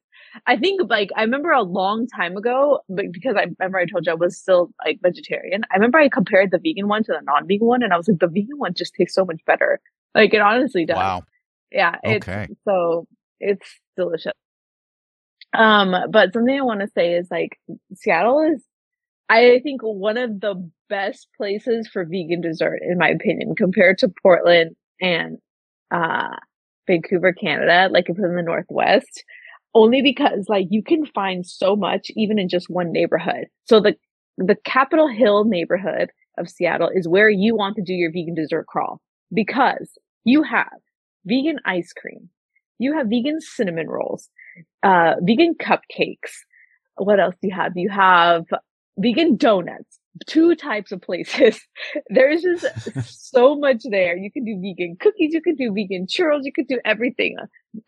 I 0.46 0.56
think 0.56 0.80
like 0.88 1.10
I 1.16 1.22
remember 1.22 1.50
a 1.50 1.62
long 1.62 2.06
time 2.06 2.36
ago, 2.36 2.80
but 2.88 3.06
because 3.12 3.36
I 3.36 3.46
remember 3.58 3.78
I 3.78 3.86
told 3.86 4.06
you 4.06 4.12
I 4.12 4.14
was 4.14 4.36
still 4.36 4.70
like 4.84 5.00
vegetarian. 5.02 5.62
I 5.70 5.76
remember 5.76 5.98
I 5.98 6.08
compared 6.08 6.50
the 6.50 6.58
vegan 6.58 6.88
one 6.88 7.04
to 7.04 7.12
the 7.12 7.20
non-vegan 7.22 7.66
one, 7.66 7.82
and 7.82 7.92
I 7.92 7.96
was 7.96 8.08
like, 8.08 8.18
the 8.18 8.28
vegan 8.28 8.58
one 8.58 8.74
just 8.74 8.94
tastes 8.94 9.14
so 9.14 9.24
much 9.24 9.44
better. 9.46 9.80
Like 10.14 10.34
it 10.34 10.40
honestly 10.40 10.84
does. 10.84 10.96
Wow. 10.96 11.22
Yeah. 11.70 11.96
Okay. 12.04 12.46
It's, 12.50 12.60
so 12.64 13.06
it's 13.40 13.80
delicious. 13.96 14.32
Um, 15.52 15.94
but 16.10 16.32
something 16.32 16.56
I 16.56 16.62
want 16.62 16.80
to 16.80 16.88
say 16.88 17.14
is 17.14 17.30
like 17.30 17.58
Seattle 17.94 18.40
is, 18.54 18.62
I 19.28 19.60
think 19.62 19.82
one 19.82 20.16
of 20.16 20.40
the 20.40 20.70
best 20.88 21.28
places 21.36 21.88
for 21.88 22.04
vegan 22.04 22.40
dessert, 22.40 22.80
in 22.82 22.98
my 22.98 23.08
opinion, 23.08 23.54
compared 23.54 23.98
to 23.98 24.12
Portland 24.22 24.76
and 25.00 25.38
uh 25.90 26.36
Vancouver, 26.86 27.32
Canada. 27.32 27.88
Like 27.92 28.08
if 28.08 28.16
it's 28.16 28.24
in 28.24 28.34
the 28.34 28.42
Northwest 28.42 29.24
only 29.78 30.02
because 30.02 30.46
like 30.48 30.66
you 30.70 30.82
can 30.82 31.06
find 31.06 31.46
so 31.46 31.76
much 31.76 32.10
even 32.16 32.38
in 32.38 32.48
just 32.48 32.68
one 32.68 32.90
neighborhood. 32.90 33.46
So 33.64 33.80
the 33.80 33.94
the 34.36 34.56
Capitol 34.64 35.08
Hill 35.08 35.44
neighborhood 35.44 36.10
of 36.36 36.48
Seattle 36.48 36.90
is 36.92 37.08
where 37.08 37.30
you 37.30 37.54
want 37.56 37.76
to 37.76 37.82
do 37.82 37.92
your 37.92 38.10
vegan 38.10 38.34
dessert 38.34 38.66
crawl 38.66 39.00
because 39.32 39.90
you 40.24 40.42
have 40.42 40.78
vegan 41.24 41.58
ice 41.64 41.92
cream, 41.92 42.28
you 42.78 42.92
have 42.96 43.06
vegan 43.08 43.40
cinnamon 43.40 43.88
rolls, 43.88 44.28
uh, 44.82 45.14
vegan 45.22 45.54
cupcakes. 45.54 46.34
What 46.96 47.20
else 47.20 47.36
do 47.40 47.48
you 47.48 47.54
have? 47.54 47.72
You 47.76 47.90
have 47.90 48.46
vegan 48.98 49.36
donuts, 49.36 50.00
two 50.26 50.54
types 50.54 50.92
of 50.92 51.00
places. 51.00 51.60
There's 52.08 52.42
just 52.42 52.66
so 53.32 53.56
much 53.56 53.82
there. 53.90 54.16
You 54.16 54.30
can 54.30 54.44
do 54.44 54.60
vegan 54.60 54.96
cookies, 55.00 55.32
you 55.32 55.42
can 55.42 55.54
do 55.54 55.72
vegan 55.72 56.06
churros, 56.06 56.40
you 56.42 56.52
can 56.52 56.66
do 56.66 56.80
everything. 56.84 57.36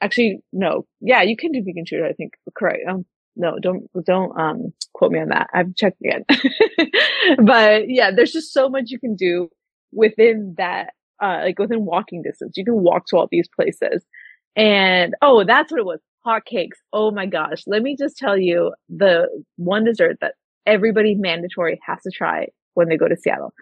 Actually, 0.00 0.40
no. 0.52 0.86
Yeah, 1.00 1.22
you 1.22 1.36
can 1.36 1.52
do 1.52 1.62
vegan 1.64 1.84
churros, 1.84 2.10
I 2.10 2.12
think. 2.12 2.34
Correct. 2.56 2.80
Um, 2.88 3.04
no, 3.36 3.58
don't, 3.60 3.88
don't, 4.04 4.38
um, 4.38 4.72
quote 4.92 5.12
me 5.12 5.20
on 5.20 5.28
that. 5.28 5.48
I've 5.54 5.74
checked 5.74 6.00
again. 6.04 6.24
but 7.44 7.88
yeah, 7.88 8.10
there's 8.14 8.32
just 8.32 8.52
so 8.52 8.68
much 8.68 8.90
you 8.90 8.98
can 8.98 9.14
do 9.14 9.48
within 9.92 10.54
that, 10.58 10.94
uh, 11.22 11.40
like 11.44 11.58
within 11.58 11.84
walking 11.84 12.22
distance. 12.22 12.56
You 12.56 12.64
can 12.64 12.82
walk 12.82 13.06
to 13.06 13.16
all 13.16 13.28
these 13.30 13.48
places. 13.54 14.04
And, 14.56 15.14
oh, 15.22 15.44
that's 15.44 15.70
what 15.70 15.80
it 15.80 15.86
was. 15.86 16.00
Hot 16.24 16.44
cakes. 16.44 16.78
Oh 16.92 17.10
my 17.12 17.24
gosh. 17.24 17.62
Let 17.66 17.82
me 17.82 17.96
just 17.98 18.18
tell 18.18 18.36
you 18.36 18.74
the 18.90 19.28
one 19.56 19.84
dessert 19.84 20.18
that 20.20 20.34
everybody 20.70 21.14
mandatory 21.14 21.80
has 21.86 22.02
to 22.02 22.10
try 22.10 22.46
when 22.74 22.88
they 22.88 22.96
go 22.96 23.08
to 23.08 23.16
Seattle. 23.16 23.52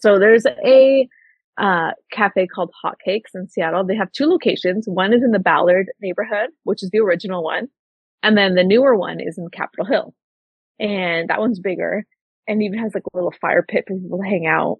So 0.00 0.18
there's 0.18 0.46
a 0.46 1.08
uh, 1.58 1.90
cafe 2.12 2.46
called 2.46 2.70
Hot 2.82 2.98
Cakes 3.04 3.32
in 3.34 3.48
Seattle. 3.48 3.84
They 3.84 3.96
have 3.96 4.12
two 4.12 4.26
locations. 4.26 4.86
One 4.86 5.12
is 5.12 5.22
in 5.22 5.32
the 5.32 5.38
Ballard 5.38 5.90
neighborhood, 6.00 6.50
which 6.64 6.82
is 6.82 6.90
the 6.90 7.00
original 7.00 7.42
one. 7.42 7.68
And 8.22 8.36
then 8.36 8.54
the 8.54 8.64
newer 8.64 8.96
one 8.96 9.20
is 9.20 9.38
in 9.38 9.48
Capitol 9.50 9.86
Hill. 9.86 10.14
And 10.78 11.28
that 11.28 11.40
one's 11.40 11.60
bigger 11.60 12.04
and 12.46 12.62
even 12.62 12.78
has 12.78 12.94
like 12.94 13.04
a 13.12 13.16
little 13.16 13.34
fire 13.40 13.62
pit 13.62 13.84
for 13.86 13.94
people 13.94 14.18
to 14.18 14.24
hang 14.24 14.46
out. 14.46 14.78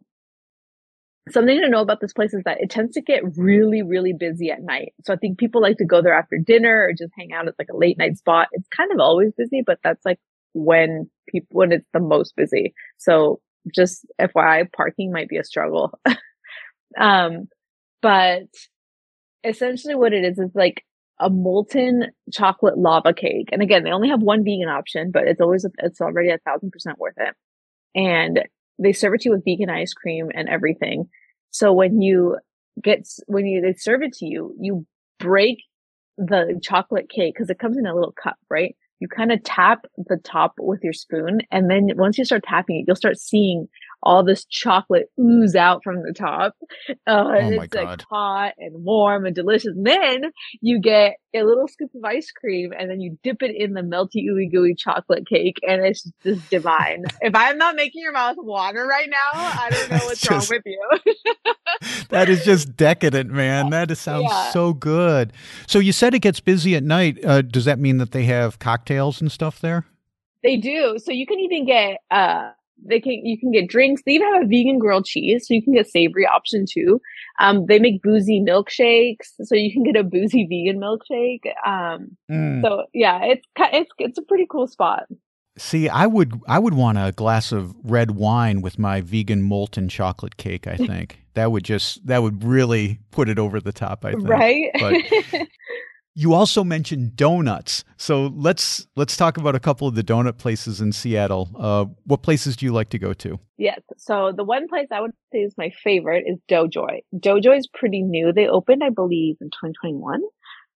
Something 1.30 1.60
to 1.60 1.68
know 1.68 1.80
about 1.80 2.00
this 2.00 2.12
place 2.12 2.34
is 2.34 2.42
that 2.44 2.60
it 2.60 2.70
tends 2.70 2.94
to 2.94 3.02
get 3.02 3.22
really, 3.36 3.82
really 3.82 4.12
busy 4.12 4.50
at 4.50 4.62
night. 4.62 4.94
So 5.04 5.12
I 5.12 5.16
think 5.16 5.38
people 5.38 5.60
like 5.60 5.76
to 5.78 5.84
go 5.84 6.02
there 6.02 6.14
after 6.14 6.38
dinner 6.38 6.84
or 6.84 6.92
just 6.92 7.12
hang 7.16 7.32
out 7.32 7.46
at 7.46 7.54
like 7.58 7.68
a 7.72 7.76
late 7.76 7.98
night 7.98 8.16
spot. 8.16 8.48
It's 8.52 8.68
kind 8.68 8.90
of 8.90 8.98
always 8.98 9.32
busy, 9.36 9.62
but 9.64 9.78
that's 9.84 10.04
like 10.04 10.18
when 10.52 11.10
people, 11.28 11.48
when 11.50 11.72
it's 11.72 11.88
the 11.92 12.00
most 12.00 12.34
busy. 12.36 12.74
So 12.98 13.40
just 13.74 14.06
FYI, 14.20 14.72
parking 14.72 15.12
might 15.12 15.28
be 15.28 15.36
a 15.36 15.44
struggle. 15.44 15.98
um, 16.98 17.48
but 18.02 18.48
essentially 19.44 19.94
what 19.94 20.12
it 20.12 20.24
is 20.24 20.38
is 20.38 20.50
like 20.54 20.84
a 21.20 21.28
molten 21.28 22.06
chocolate 22.32 22.78
lava 22.78 23.12
cake. 23.12 23.50
And 23.52 23.62
again, 23.62 23.84
they 23.84 23.90
only 23.92 24.08
have 24.08 24.22
one 24.22 24.42
vegan 24.42 24.68
option, 24.68 25.10
but 25.10 25.24
it's 25.28 25.40
always, 25.40 25.66
it's 25.78 26.00
already 26.00 26.30
a 26.30 26.38
thousand 26.38 26.70
percent 26.70 26.98
worth 26.98 27.16
it. 27.18 27.34
And 27.94 28.40
they 28.78 28.92
serve 28.92 29.14
it 29.14 29.20
to 29.22 29.28
you 29.28 29.32
with 29.32 29.44
vegan 29.44 29.68
ice 29.68 29.92
cream 29.92 30.30
and 30.34 30.48
everything. 30.48 31.08
So 31.50 31.72
when 31.72 32.00
you 32.00 32.38
get, 32.82 33.06
when 33.26 33.44
you, 33.46 33.60
they 33.60 33.74
serve 33.74 34.02
it 34.02 34.14
to 34.14 34.26
you, 34.26 34.54
you 34.58 34.86
break 35.18 35.58
the 36.16 36.58
chocolate 36.62 37.10
cake 37.10 37.34
because 37.34 37.50
it 37.50 37.58
comes 37.58 37.76
in 37.76 37.86
a 37.86 37.94
little 37.94 38.12
cup, 38.12 38.36
right? 38.48 38.74
You 39.00 39.08
kind 39.08 39.32
of 39.32 39.42
tap 39.42 39.86
the 39.96 40.18
top 40.18 40.54
with 40.58 40.84
your 40.84 40.92
spoon. 40.92 41.40
And 41.50 41.70
then 41.70 41.90
once 41.96 42.18
you 42.18 42.24
start 42.24 42.44
tapping 42.44 42.76
it, 42.76 42.84
you'll 42.86 42.96
start 42.96 43.18
seeing 43.18 43.68
all 44.02 44.24
this 44.24 44.44
chocolate 44.46 45.10
ooze 45.18 45.54
out 45.54 45.82
from 45.84 46.02
the 46.02 46.12
top. 46.12 46.56
Uh, 46.88 46.94
oh 47.06 47.30
and 47.30 47.54
it's 47.54 47.66
God. 47.68 47.84
like 47.84 48.02
hot 48.10 48.52
and 48.58 48.84
warm 48.84 49.26
and 49.26 49.34
delicious. 49.34 49.76
And 49.76 49.86
then 49.86 50.32
you 50.60 50.80
get 50.80 51.16
a 51.34 51.42
little 51.42 51.68
scoop 51.68 51.90
of 51.94 52.04
ice 52.04 52.30
cream 52.32 52.72
and 52.76 52.90
then 52.90 53.00
you 53.00 53.18
dip 53.22 53.42
it 53.42 53.54
in 53.54 53.74
the 53.74 53.82
melty 53.82 54.26
ooey 54.28 54.50
gooey 54.50 54.74
chocolate 54.74 55.28
cake 55.28 55.58
and 55.66 55.84
it's 55.84 56.10
just 56.22 56.48
divine. 56.50 57.04
if 57.20 57.34
I'm 57.34 57.58
not 57.58 57.76
making 57.76 58.02
your 58.02 58.12
mouth 58.12 58.36
water 58.38 58.86
right 58.86 59.08
now, 59.08 59.40
I 59.40 59.68
don't 59.70 59.90
know 59.90 60.06
what's 60.06 60.20
just, 60.20 60.50
wrong 60.50 60.58
with 60.58 60.62
you. 60.64 61.14
that 62.08 62.28
is 62.28 62.44
just 62.44 62.76
decadent, 62.76 63.30
man. 63.30 63.70
That 63.80 63.96
sounds 63.96 64.26
yeah. 64.28 64.50
so 64.50 64.72
good. 64.74 65.32
So 65.66 65.78
you 65.78 65.92
said 65.92 66.12
it 66.12 66.18
gets 66.18 66.40
busy 66.40 66.74
at 66.74 66.82
night. 66.82 67.24
Uh, 67.24 67.40
does 67.40 67.64
that 67.64 67.78
mean 67.78 67.98
that 67.98 68.10
they 68.10 68.24
have 68.24 68.58
cocktails 68.58 69.20
and 69.20 69.30
stuff 69.32 69.60
there? 69.60 69.86
They 70.42 70.56
do. 70.56 70.98
So 70.98 71.12
you 71.12 71.26
can 71.26 71.38
even 71.40 71.66
get 71.66 71.98
uh 72.10 72.50
they 72.84 73.00
can 73.00 73.12
you 73.24 73.38
can 73.38 73.50
get 73.50 73.68
drinks. 73.68 74.02
They 74.04 74.12
even 74.12 74.32
have 74.32 74.42
a 74.44 74.46
vegan 74.46 74.78
grilled 74.78 75.04
cheese, 75.04 75.46
so 75.46 75.54
you 75.54 75.62
can 75.62 75.74
get 75.74 75.88
savory 75.88 76.26
option 76.26 76.64
too. 76.70 77.00
Um, 77.38 77.66
they 77.66 77.78
make 77.78 78.02
boozy 78.02 78.40
milkshakes, 78.40 79.32
so 79.42 79.54
you 79.54 79.72
can 79.72 79.82
get 79.82 79.96
a 79.96 80.04
boozy 80.04 80.46
vegan 80.50 80.80
milkshake. 80.80 81.46
Um, 81.66 82.16
mm. 82.30 82.62
so 82.62 82.84
yeah, 82.92 83.20
it's 83.24 83.46
it's 83.58 83.90
it's 83.98 84.18
a 84.18 84.22
pretty 84.22 84.46
cool 84.50 84.66
spot. 84.66 85.04
See, 85.58 85.88
I 85.88 86.06
would 86.06 86.40
I 86.48 86.58
would 86.58 86.74
want 86.74 86.98
a 86.98 87.12
glass 87.12 87.52
of 87.52 87.74
red 87.82 88.12
wine 88.12 88.62
with 88.62 88.78
my 88.78 89.00
vegan 89.00 89.42
molten 89.42 89.88
chocolate 89.88 90.36
cake. 90.36 90.66
I 90.66 90.76
think 90.76 91.20
that 91.34 91.52
would 91.52 91.64
just 91.64 92.06
that 92.06 92.22
would 92.22 92.44
really 92.44 92.98
put 93.10 93.28
it 93.28 93.38
over 93.38 93.60
the 93.60 93.72
top. 93.72 94.04
I 94.04 94.12
think. 94.12 94.28
Right. 94.28 94.70
But 94.78 94.94
You 96.14 96.34
also 96.34 96.64
mentioned 96.64 97.14
donuts, 97.14 97.84
so 97.96 98.32
let's 98.34 98.86
let's 98.96 99.16
talk 99.16 99.36
about 99.36 99.54
a 99.54 99.60
couple 99.60 99.86
of 99.86 99.94
the 99.94 100.02
donut 100.02 100.38
places 100.38 100.80
in 100.80 100.92
Seattle. 100.92 101.48
Uh, 101.56 101.84
what 102.04 102.22
places 102.22 102.56
do 102.56 102.66
you 102.66 102.72
like 102.72 102.88
to 102.88 102.98
go 102.98 103.12
to? 103.14 103.38
Yes, 103.58 103.80
so 103.96 104.32
the 104.36 104.42
one 104.42 104.66
place 104.66 104.88
I 104.90 105.00
would 105.00 105.12
say 105.32 105.38
is 105.38 105.54
my 105.56 105.70
favorite 105.70 106.24
is 106.26 106.38
Doughjoy. 106.48 107.00
Doughjoy 107.14 107.58
is 107.58 107.68
pretty 107.68 108.02
new. 108.02 108.32
They 108.32 108.48
opened, 108.48 108.82
I 108.82 108.90
believe, 108.90 109.36
in 109.40 109.50
2021, 109.50 110.20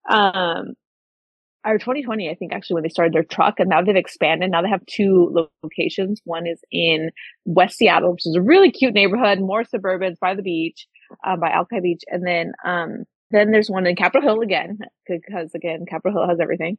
um, 0.08 0.74
or 1.66 1.78
2020, 1.78 2.30
I 2.30 2.34
think, 2.36 2.52
actually, 2.52 2.74
when 2.74 2.82
they 2.84 2.88
started 2.88 3.12
their 3.12 3.24
truck, 3.24 3.58
and 3.58 3.68
now 3.68 3.82
they've 3.82 3.96
expanded. 3.96 4.52
Now 4.52 4.62
they 4.62 4.68
have 4.68 4.86
two 4.86 5.48
locations. 5.64 6.20
One 6.24 6.46
is 6.46 6.60
in 6.70 7.10
West 7.44 7.78
Seattle, 7.78 8.12
which 8.12 8.26
is 8.26 8.36
a 8.36 8.42
really 8.42 8.70
cute 8.70 8.94
neighborhood, 8.94 9.40
more 9.40 9.64
suburban, 9.64 10.16
by 10.20 10.34
the 10.34 10.42
beach, 10.42 10.86
uh, 11.24 11.36
by 11.36 11.50
Alki 11.50 11.80
Beach, 11.80 12.02
and 12.06 12.24
then 12.24 12.52
um, 12.64 13.04
then 13.30 13.50
there's 13.50 13.70
one 13.70 13.86
in 13.86 13.96
Capitol 13.96 14.28
Hill 14.28 14.40
again, 14.40 14.78
because 15.08 15.50
again, 15.54 15.84
Capitol 15.88 16.20
Hill 16.20 16.28
has 16.28 16.40
everything. 16.40 16.78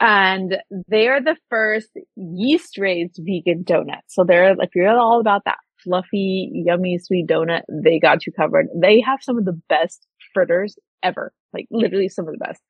And 0.00 0.58
they 0.88 1.08
are 1.08 1.22
the 1.22 1.36
first 1.48 1.90
yeast 2.16 2.78
raised 2.78 3.20
vegan 3.22 3.62
donuts. 3.62 4.14
So 4.14 4.24
they're, 4.24 4.54
if 4.60 4.70
you're 4.74 4.88
all 4.88 5.20
about 5.20 5.42
that 5.44 5.58
fluffy, 5.82 6.50
yummy, 6.52 6.98
sweet 6.98 7.26
donut, 7.26 7.62
they 7.70 7.98
got 7.98 8.26
you 8.26 8.32
covered. 8.32 8.66
They 8.74 9.00
have 9.00 9.20
some 9.22 9.38
of 9.38 9.44
the 9.44 9.60
best 9.68 10.06
fritters 10.32 10.76
ever, 11.02 11.32
like 11.52 11.66
literally 11.70 12.08
some 12.08 12.26
of 12.26 12.32
the 12.32 12.44
best. 12.44 12.60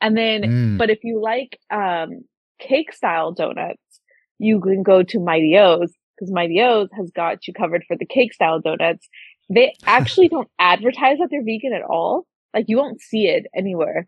And 0.00 0.16
then, 0.16 0.42
mm. 0.42 0.78
but 0.78 0.90
if 0.90 1.04
you 1.04 1.20
like, 1.20 1.58
um, 1.70 2.22
cake 2.58 2.92
style 2.92 3.32
donuts, 3.32 3.80
you 4.38 4.60
can 4.60 4.82
go 4.82 5.02
to 5.02 5.20
Mighty 5.20 5.56
O's 5.58 5.92
because 6.16 6.32
Mighty 6.32 6.60
O's 6.60 6.88
has 6.96 7.10
got 7.10 7.46
you 7.46 7.54
covered 7.54 7.84
for 7.86 7.96
the 7.96 8.06
cake 8.06 8.32
style 8.32 8.60
donuts. 8.60 9.08
They 9.48 9.74
actually 9.86 10.28
don't 10.28 10.48
advertise 10.58 11.18
that 11.18 11.28
they're 11.30 11.44
vegan 11.44 11.72
at 11.72 11.82
all. 11.82 12.26
Like 12.54 12.66
you 12.68 12.76
won't 12.76 13.00
see 13.00 13.26
it 13.26 13.46
anywhere 13.54 14.06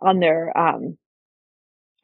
on 0.00 0.20
their, 0.20 0.56
um, 0.56 0.96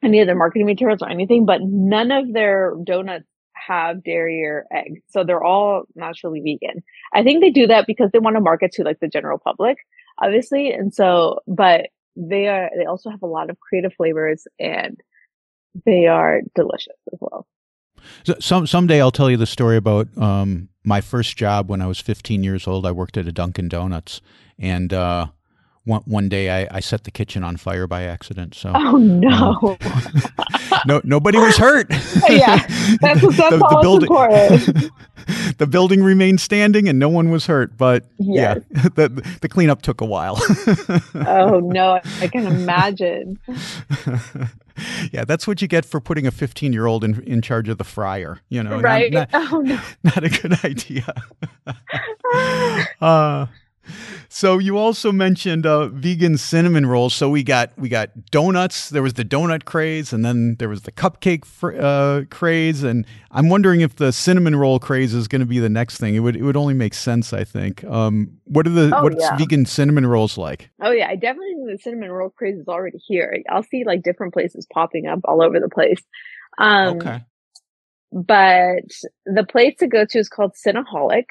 any 0.03 0.19
of 0.19 0.27
their 0.27 0.35
marketing 0.35 0.67
materials 0.67 1.01
or 1.01 1.09
anything, 1.09 1.45
but 1.45 1.61
none 1.61 2.11
of 2.11 2.33
their 2.33 2.73
donuts 2.83 3.25
have 3.53 4.03
dairy 4.03 4.43
or 4.43 4.65
egg. 4.71 5.01
So 5.09 5.23
they're 5.23 5.43
all 5.43 5.83
naturally 5.95 6.41
vegan. 6.41 6.83
I 7.13 7.23
think 7.23 7.41
they 7.41 7.51
do 7.51 7.67
that 7.67 7.87
because 7.87 8.09
they 8.11 8.19
want 8.19 8.35
to 8.35 8.41
market 8.41 8.71
to 8.73 8.83
like 8.83 8.99
the 8.99 9.07
general 9.07 9.37
public, 9.37 9.77
obviously. 10.21 10.71
And 10.71 10.93
so, 10.93 11.39
but 11.47 11.87
they 12.15 12.47
are, 12.47 12.69
they 12.77 12.85
also 12.85 13.09
have 13.09 13.23
a 13.23 13.27
lot 13.27 13.49
of 13.49 13.59
creative 13.59 13.93
flavors 13.93 14.45
and 14.59 14.99
they 15.85 16.07
are 16.07 16.41
delicious 16.55 16.97
as 17.11 17.19
well. 17.21 17.47
So, 18.23 18.35
some 18.39 18.67
someday 18.67 19.01
I'll 19.01 19.11
tell 19.11 19.31
you 19.31 19.37
the 19.37 19.45
story 19.45 19.77
about 19.77 20.15
um, 20.17 20.69
my 20.83 21.01
first 21.01 21.37
job 21.37 21.69
when 21.69 21.81
I 21.81 21.87
was 21.87 21.99
15 21.99 22.43
years 22.43 22.67
old. 22.67 22.85
I 22.85 22.91
worked 22.91 23.17
at 23.17 23.27
a 23.27 23.31
Dunkin' 23.31 23.69
Donuts, 23.69 24.21
and 24.59 24.93
uh, 24.93 25.27
one, 25.85 26.01
one 26.05 26.29
day 26.29 26.49
I, 26.49 26.77
I, 26.77 26.79
set 26.79 27.03
the 27.03 27.11
kitchen 27.11 27.43
on 27.43 27.57
fire 27.57 27.87
by 27.87 28.03
accident. 28.03 28.55
So 28.55 28.71
oh 28.73 28.97
no, 28.97 29.77
um, 29.81 30.21
no 30.85 31.01
nobody 31.03 31.37
was 31.37 31.57
hurt. 31.57 31.87
yeah, 32.29 32.65
that's, 33.01 33.21
that's 33.21 33.21
the, 33.21 33.67
the 33.69 33.79
building, 33.81 34.09
the 35.57 35.67
building 35.67 36.01
remained 36.03 36.39
standing 36.39 36.87
and 36.87 36.99
no 36.99 37.09
one 37.09 37.31
was 37.31 37.45
hurt. 37.47 37.75
But 37.77 38.05
yes. 38.17 38.61
yeah, 38.71 38.83
the 38.95 39.37
the 39.41 39.49
cleanup 39.49 39.81
took 39.81 39.99
a 39.99 40.05
while. 40.05 40.37
oh 41.27 41.59
no, 41.59 41.99
I 42.21 42.27
can 42.27 42.47
imagine. 42.47 43.39
yeah, 45.11 45.25
that's 45.25 45.45
what 45.45 45.61
you 45.61 45.67
get 45.67 45.83
for 45.83 45.99
putting 45.99 46.25
a 46.25 46.31
15 46.31 46.71
year 46.71 46.85
old 46.85 47.03
in 47.03 47.21
in 47.23 47.41
charge 47.41 47.67
of 47.67 47.77
the 47.77 47.83
fryer. 47.83 48.39
You 48.47 48.63
know, 48.63 48.79
right? 48.79 49.11
Not, 49.11 49.33
not, 49.33 49.53
oh 49.53 49.59
no, 49.59 49.81
not 50.03 50.23
a 50.23 50.29
good 50.29 50.63
idea. 50.63 51.13
uh, 53.01 53.47
so 54.29 54.57
you 54.57 54.77
also 54.77 55.11
mentioned 55.11 55.65
uh, 55.65 55.87
vegan 55.87 56.37
cinnamon 56.37 56.85
rolls. 56.85 57.13
So 57.13 57.29
we 57.29 57.43
got 57.43 57.71
we 57.77 57.89
got 57.89 58.09
donuts. 58.31 58.89
There 58.89 59.03
was 59.03 59.13
the 59.13 59.25
donut 59.25 59.65
craze, 59.65 60.13
and 60.13 60.23
then 60.23 60.55
there 60.59 60.69
was 60.69 60.83
the 60.83 60.91
cupcake 60.91 61.45
fr- 61.45 61.75
uh, 61.79 62.23
craze. 62.29 62.83
And 62.83 63.05
I'm 63.31 63.49
wondering 63.49 63.81
if 63.81 63.95
the 63.95 64.11
cinnamon 64.11 64.55
roll 64.55 64.79
craze 64.79 65.13
is 65.13 65.27
going 65.27 65.41
to 65.41 65.45
be 65.45 65.59
the 65.59 65.69
next 65.69 65.97
thing. 65.97 66.15
It 66.15 66.19
would 66.19 66.35
it 66.35 66.43
would 66.43 66.57
only 66.57 66.73
make 66.73 66.93
sense, 66.93 67.33
I 67.33 67.43
think. 67.43 67.83
Um, 67.83 68.37
what 68.45 68.67
are 68.67 68.71
the 68.71 68.95
oh, 68.95 69.03
what's 69.03 69.23
yeah. 69.23 69.37
vegan 69.37 69.65
cinnamon 69.65 70.05
rolls 70.05 70.37
like? 70.37 70.69
Oh 70.81 70.91
yeah, 70.91 71.07
I 71.07 71.15
definitely 71.15 71.53
think 71.55 71.71
the 71.71 71.79
cinnamon 71.81 72.11
roll 72.11 72.29
craze 72.29 72.57
is 72.57 72.67
already 72.67 72.97
here. 72.97 73.35
I'll 73.49 73.63
see 73.63 73.83
like 73.85 74.03
different 74.03 74.33
places 74.33 74.67
popping 74.73 75.07
up 75.07 75.19
all 75.25 75.41
over 75.41 75.59
the 75.59 75.69
place. 75.69 76.01
Um, 76.57 76.97
okay. 76.97 77.21
But 78.11 78.83
the 79.25 79.43
place 79.43 79.75
to 79.79 79.87
go 79.87 80.05
to 80.05 80.19
is 80.19 80.29
called 80.29 80.53
Cinnaholic. 80.53 81.25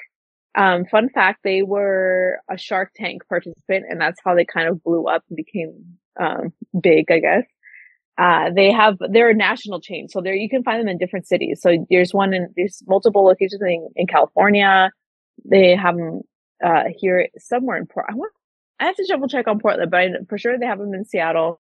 Um, 0.55 0.85
fun 0.85 1.09
fact, 1.09 1.41
they 1.45 1.63
were 1.63 2.39
a 2.51 2.59
Shark 2.59 2.93
Tank 2.95 3.23
participant 3.29 3.87
and 3.89 4.01
that's 4.01 4.21
how 4.25 4.35
they 4.35 4.45
kind 4.45 4.69
of 4.69 4.83
blew 4.83 5.07
up 5.07 5.25
and 5.29 5.37
became, 5.37 5.99
um, 6.21 6.53
big, 6.79 7.11
I 7.11 7.19
guess. 7.21 7.45
Uh, 8.19 8.51
they 8.55 8.71
have, 8.71 8.99
they're 9.11 9.31
a 9.31 9.35
national 9.35 9.81
chain. 9.81 10.09
So 10.09 10.21
there, 10.21 10.35
you 10.35 10.51
can 10.51 10.63
find 10.63 10.79
them 10.79 10.89
in 10.89 10.99
different 10.99 11.27
cities. 11.27 11.61
So 11.63 11.87
there's 11.89 12.13
one 12.13 12.35
in, 12.35 12.53
there's 12.55 12.83
multiple 12.87 13.25
locations 13.25 13.63
in, 13.63 13.89
in 13.97 14.07
California. 14.07 14.91
They 15.45 15.75
have 15.75 15.97
them, 15.97 16.21
uh, 16.63 16.85
here 16.97 17.29
somewhere 17.39 17.79
in 17.79 17.87
Port. 17.87 18.07
I 18.11 18.15
want, 18.15 18.33
I 18.79 18.85
have 18.87 18.97
to 18.97 19.07
double 19.09 19.29
check 19.29 19.49
on 19.49 19.59
Portland, 19.59 19.91
but 19.91 20.01
I, 20.01 20.09
for 20.29 20.37
sure 20.37 20.59
they 20.59 20.67
have 20.67 20.79
them 20.79 20.93
in 20.93 21.05
Seattle. 21.07 21.61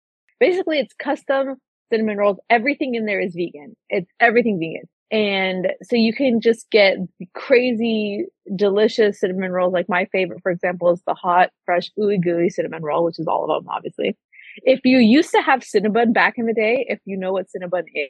Basically, 0.41 0.79
it's 0.81 0.95
custom 0.95 1.57
cinnamon 1.93 2.17
rolls. 2.17 2.39
Everything 2.51 2.95
in 2.97 3.07
there 3.07 3.21
is 3.21 3.35
vegan. 3.35 3.77
It's 3.89 4.11
everything 4.19 4.59
vegan. 4.59 4.89
And 5.13 5.73
so 5.83 5.95
you 5.95 6.15
can 6.15 6.41
just 6.41 6.71
get 6.71 6.97
crazy, 7.35 8.25
delicious 8.57 9.21
cinnamon 9.21 9.53
rolls. 9.53 9.75
Like 9.75 9.89
my 9.89 10.07
favorite, 10.07 10.41
for 10.43 10.51
example, 10.51 10.91
is 10.91 11.03
the 11.07 11.13
hot, 11.13 11.51
fresh, 11.67 11.91
ooey 11.99 12.21
gooey 12.21 12.49
cinnamon 12.49 12.83
roll, 12.83 13.05
which 13.05 13.19
is 13.19 13.27
all 13.27 13.51
of 13.51 13.63
them, 13.63 13.71
obviously. 13.71 14.17
If 14.63 14.81
you 14.85 14.99
used 14.99 15.31
to 15.33 15.43
have 15.43 15.61
Cinnabon 15.61 16.15
back 16.15 16.35
in 16.39 16.47
the 16.47 16.55
day, 16.55 16.87
if 16.89 16.99
you 17.05 17.19
know 17.19 17.33
what 17.33 17.47
Cinnabon 17.47 17.85
is, 17.95 18.09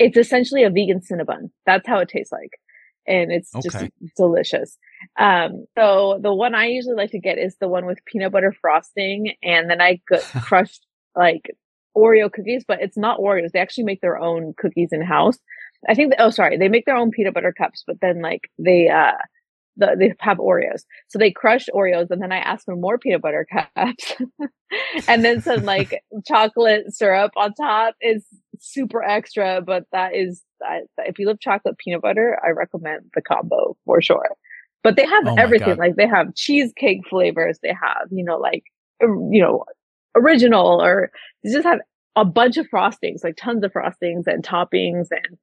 it's 0.00 0.16
essentially 0.16 0.64
a 0.64 0.70
vegan 0.70 1.00
Cinnabon. 1.00 1.50
That's 1.66 1.86
how 1.86 2.00
it 2.00 2.08
tastes 2.08 2.32
like. 2.32 2.50
And 3.06 3.30
it's 3.30 3.54
okay. 3.54 3.68
just 3.68 3.90
delicious. 4.16 4.76
Um, 5.18 5.66
so 5.78 6.18
the 6.20 6.34
one 6.34 6.56
I 6.56 6.66
usually 6.66 6.96
like 6.96 7.12
to 7.12 7.20
get 7.20 7.38
is 7.38 7.56
the 7.60 7.68
one 7.68 7.86
with 7.86 8.04
peanut 8.06 8.32
butter 8.32 8.54
frosting. 8.60 9.34
And 9.42 9.70
then 9.70 9.80
I 9.80 10.00
get 10.08 10.22
crushed 10.42 10.84
like 11.14 11.50
Oreo 11.96 12.32
cookies, 12.32 12.64
but 12.66 12.80
it's 12.82 12.96
not 12.96 13.18
Oreos. 13.18 13.52
They 13.52 13.60
actually 13.60 13.84
make 13.84 14.00
their 14.00 14.18
own 14.18 14.54
cookies 14.56 14.90
in 14.92 15.02
house. 15.02 15.38
I 15.88 15.94
think, 15.94 16.14
oh, 16.18 16.30
sorry, 16.30 16.56
they 16.58 16.68
make 16.68 16.84
their 16.84 16.96
own 16.96 17.10
peanut 17.10 17.34
butter 17.34 17.54
cups, 17.56 17.84
but 17.86 17.96
then 18.00 18.20
like 18.20 18.50
they, 18.58 18.88
uh, 18.88 19.12
the, 19.76 19.96
they 19.98 20.14
have 20.20 20.38
Oreos. 20.38 20.84
So 21.08 21.18
they 21.18 21.30
crushed 21.30 21.70
Oreos 21.74 22.10
and 22.10 22.20
then 22.20 22.32
I 22.32 22.38
asked 22.38 22.66
for 22.66 22.76
more 22.76 22.98
peanut 22.98 23.22
butter 23.22 23.46
cups 23.50 24.14
and 25.08 25.24
then 25.24 25.40
some 25.40 25.64
like 25.64 26.02
chocolate 26.26 26.94
syrup 26.94 27.32
on 27.36 27.54
top 27.54 27.94
is 28.00 28.24
super 28.58 29.02
extra, 29.02 29.62
but 29.62 29.84
that 29.92 30.14
is, 30.14 30.42
uh, 30.68 30.80
if 30.98 31.18
you 31.18 31.26
love 31.26 31.40
chocolate 31.40 31.78
peanut 31.78 32.02
butter, 32.02 32.38
I 32.44 32.50
recommend 32.50 33.10
the 33.14 33.22
combo 33.22 33.76
for 33.86 34.02
sure. 34.02 34.36
But 34.82 34.96
they 34.96 35.06
have 35.06 35.26
oh 35.26 35.34
everything. 35.36 35.76
Like 35.76 35.96
they 35.96 36.06
have 36.06 36.34
cheesecake 36.34 37.00
flavors. 37.08 37.58
They 37.62 37.68
have, 37.68 38.08
you 38.10 38.24
know, 38.24 38.38
like, 38.38 38.64
you 39.00 39.40
know, 39.42 39.64
original 40.16 40.82
or 40.82 41.10
they 41.44 41.52
just 41.52 41.66
have 41.66 41.80
a 42.16 42.24
bunch 42.24 42.56
of 42.56 42.66
frostings, 42.68 43.22
like 43.22 43.36
tons 43.36 43.62
of 43.64 43.72
frostings 43.72 44.26
and 44.26 44.44
toppings 44.44 45.08
and 45.10 45.38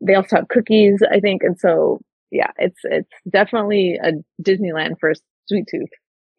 they 0.00 0.14
also 0.14 0.36
have 0.36 0.48
cookies, 0.48 1.02
I 1.10 1.20
think. 1.20 1.42
And 1.42 1.58
so, 1.58 2.00
yeah, 2.30 2.50
it's, 2.58 2.78
it's 2.84 3.08
definitely 3.28 3.98
a 4.02 4.12
Disneyland 4.42 4.98
for 4.98 5.10
a 5.10 5.14
sweet 5.46 5.66
tooth 5.70 5.90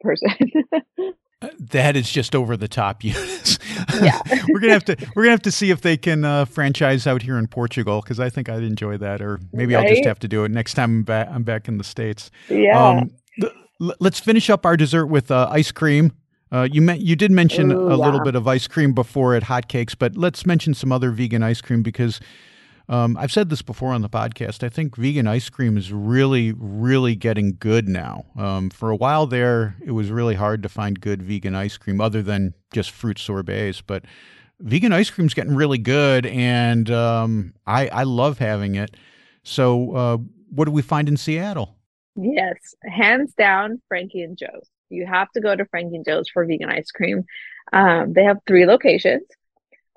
person. 0.02 0.30
Uh, 1.42 1.50
that 1.60 1.98
is 1.98 2.10
just 2.10 2.34
over 2.34 2.56
the 2.56 2.68
top, 2.68 3.04
Eunice. 3.04 3.60
Yeah, 4.02 4.20
we're 4.50 4.60
gonna 4.60 4.74
have 4.74 4.86
to 4.86 4.96
we're 5.16 5.24
gonna 5.24 5.32
have 5.32 5.42
to 5.42 5.52
see 5.52 5.70
if 5.70 5.82
they 5.82 5.98
can 5.98 6.24
uh, 6.24 6.46
franchise 6.46 7.06
out 7.06 7.22
here 7.22 7.38
in 7.38 7.48
Portugal 7.48 8.02
because 8.02 8.22
I 8.22 8.30
think 8.30 8.48
I'd 8.48 8.64
enjoy 8.64 8.98
that, 8.98 9.22
or 9.22 9.40
maybe 9.52 9.76
right? 9.76 9.84
I'll 9.84 9.90
just 9.94 10.06
have 10.06 10.20
to 10.20 10.30
do 10.30 10.46
it 10.46 10.52
next 10.52 10.76
time 10.76 10.92
I'm 10.92 11.04
back. 11.04 11.28
I'm 11.30 11.44
back 11.44 11.68
in 11.68 11.78
the 11.78 11.84
states. 11.84 12.32
Yeah. 12.50 12.82
Um, 12.82 13.12
let's 14.00 14.20
finish 14.20 14.50
up 14.50 14.66
our 14.66 14.78
dessert 14.78 15.08
with 15.08 15.30
uh, 15.30 15.50
ice 15.52 15.72
cream. 15.72 16.14
Uh, 16.52 16.68
you 16.72 16.82
me- 16.82 17.00
you 17.00 17.16
did 17.16 17.32
mention 17.32 17.72
Ooh, 17.72 17.88
a 17.88 17.98
yeah. 17.98 18.06
little 18.06 18.24
bit 18.24 18.36
of 18.36 18.48
ice 18.48 18.68
cream 18.68 18.94
before 18.94 19.36
at 19.36 19.44
hotcakes, 19.44 19.96
but 19.98 20.16
let's 20.16 20.46
mention 20.46 20.74
some 20.74 20.92
other 20.92 21.12
vegan 21.12 21.44
ice 21.44 21.60
cream 21.60 21.84
because 21.84 22.22
um, 22.88 23.18
I've 23.18 23.32
said 23.32 23.50
this 23.50 23.62
before 23.62 23.94
on 23.94 24.02
the 24.02 24.10
podcast. 24.10 24.64
I 24.64 24.70
think 24.70 24.96
vegan 24.96 25.28
ice 25.28 25.50
cream 25.50 25.78
is 25.78 25.92
really, 25.92 26.54
really 26.54 27.16
getting 27.16 27.58
good 27.60 27.88
now. 27.88 28.26
Um, 28.38 28.70
for 28.70 28.92
a 28.92 28.96
while 28.96 29.26
there, 29.26 29.76
it 29.84 29.92
was 29.92 30.12
really 30.12 30.36
hard 30.36 30.62
to 30.64 30.70
find 30.70 31.00
good 31.00 31.24
vegan 31.24 31.56
ice 31.56 31.78
cream 31.78 32.00
other 32.00 32.22
than 32.22 32.54
just 32.74 32.92
fruit 32.92 33.18
sorbets. 33.18 33.82
But 33.82 34.06
vegan 34.60 34.94
ice 34.94 35.10
cream's 35.10 35.34
getting 35.34 35.56
really 35.56 35.80
good, 35.80 36.26
and 36.28 36.90
um, 36.92 37.54
I 37.66 37.88
I 37.88 38.04
love 38.04 38.38
having 38.38 38.76
it. 38.76 38.96
So, 39.44 39.96
uh, 39.96 40.18
what 40.50 40.66
do 40.66 40.72
we 40.72 40.82
find 40.82 41.08
in 41.08 41.18
Seattle? 41.18 41.76
Yes, 42.16 42.76
hands 42.84 43.34
down, 43.34 43.82
Frankie 43.88 44.22
and 44.22 44.38
Joe's. 44.38 44.70
You 44.90 45.06
have 45.06 45.32
to 45.32 45.42
go 45.42 45.56
to 45.56 45.66
Frankie 45.66 45.96
and 45.96 46.06
Joe's 46.06 46.30
for 46.30 46.46
vegan 46.46 46.70
ice 46.70 46.92
cream. 46.92 47.26
Um, 47.74 48.14
they 48.14 48.24
have 48.24 48.38
three 48.48 48.66
locations. 48.66 49.24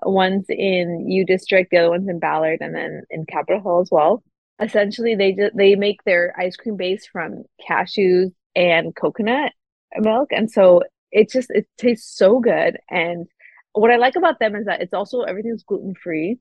One's 0.03 0.47
in 0.49 1.09
U 1.09 1.25
District, 1.25 1.71
the 1.71 1.79
other 1.79 1.91
one's 1.91 2.09
in 2.09 2.19
Ballard, 2.21 2.59
and 2.61 2.75
then 2.75 3.03
in 3.11 3.27
Capitol 3.27 3.61
Hill 3.63 3.81
as 3.81 3.91
well. 3.91 4.23
Essentially, 4.61 5.15
they 5.15 5.33
just 5.33 5.57
they 5.57 5.75
make 5.77 6.03
their 6.05 6.35
ice 6.39 6.57
cream 6.57 6.77
base 6.77 7.07
from 7.07 7.45
cashews 7.69 8.33
and 8.57 8.95
coconut 8.95 9.53
milk, 9.99 10.31
and 10.33 10.51
so 10.51 10.83
it 11.13 11.31
just 11.31 11.51
it 11.51 11.67
tastes 11.79 12.17
so 12.17 12.41
good. 12.41 12.79
And 12.91 13.27
what 13.73 13.91
I 13.91 13.97
like 13.97 14.17
about 14.17 14.39
them 14.41 14.55
is 14.57 14.67
that 14.67 14.81
it's 14.83 14.95
also 14.95 15.23
everything's 15.23 15.65
gluten 15.65 15.95
free, 15.95 16.39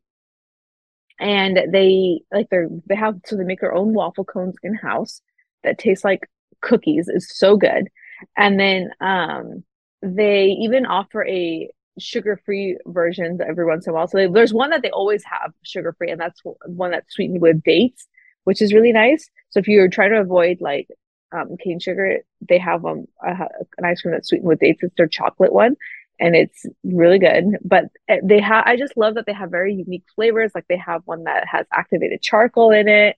and 1.19 1.59
they 1.71 2.21
like 2.31 2.47
they're 2.49 2.69
they 2.87 2.95
have 2.95 3.19
so 3.25 3.35
they 3.35 3.43
make 3.43 3.59
their 3.61 3.73
own 3.73 3.93
waffle 3.93 4.25
cones 4.25 4.55
in 4.63 4.75
house 4.75 5.21
that 5.63 5.77
taste 5.79 6.03
like 6.03 6.29
cookies. 6.61 7.07
It's 7.07 7.37
so 7.37 7.57
good, 7.57 7.89
and 8.35 8.59
then 8.59 8.91
um 9.01 9.63
they 10.01 10.45
even 10.61 10.85
offer 10.85 11.25
a 11.25 11.69
sugar-free 11.99 12.77
versions 12.85 13.39
every 13.47 13.65
once 13.65 13.87
in 13.87 13.91
a 13.91 13.93
while. 13.93 14.07
So 14.07 14.17
they, 14.17 14.27
there's 14.27 14.53
one 14.53 14.69
that 14.69 14.81
they 14.81 14.91
always 14.91 15.23
have 15.23 15.53
sugar-free, 15.63 16.11
and 16.11 16.19
that's 16.19 16.41
one 16.65 16.91
that's 16.91 17.13
sweetened 17.13 17.41
with 17.41 17.63
dates, 17.63 18.07
which 18.43 18.61
is 18.61 18.73
really 18.73 18.91
nice. 18.91 19.29
So 19.49 19.59
if 19.59 19.67
you're 19.67 19.89
trying 19.89 20.11
to 20.11 20.19
avoid 20.19 20.57
like 20.61 20.87
um, 21.31 21.57
cane 21.57 21.79
sugar, 21.79 22.19
they 22.47 22.57
have 22.57 22.85
um, 22.85 23.05
a, 23.25 23.47
an 23.77 23.85
ice 23.85 24.01
cream 24.01 24.13
that's 24.13 24.29
sweetened 24.29 24.47
with 24.47 24.59
dates. 24.59 24.83
It's 24.83 24.95
their 24.95 25.07
chocolate 25.07 25.53
one, 25.53 25.75
and 26.19 26.35
it's 26.35 26.65
really 26.83 27.19
good. 27.19 27.57
But 27.63 27.85
eh, 28.07 28.19
they 28.23 28.39
have, 28.39 28.63
I 28.65 28.77
just 28.77 28.97
love 28.97 29.15
that 29.15 29.25
they 29.25 29.33
have 29.33 29.51
very 29.51 29.73
unique 29.73 30.05
flavors. 30.15 30.51
Like 30.55 30.67
they 30.67 30.77
have 30.77 31.01
one 31.05 31.23
that 31.25 31.47
has 31.47 31.65
activated 31.73 32.21
charcoal 32.21 32.71
in 32.71 32.87
it. 32.87 33.15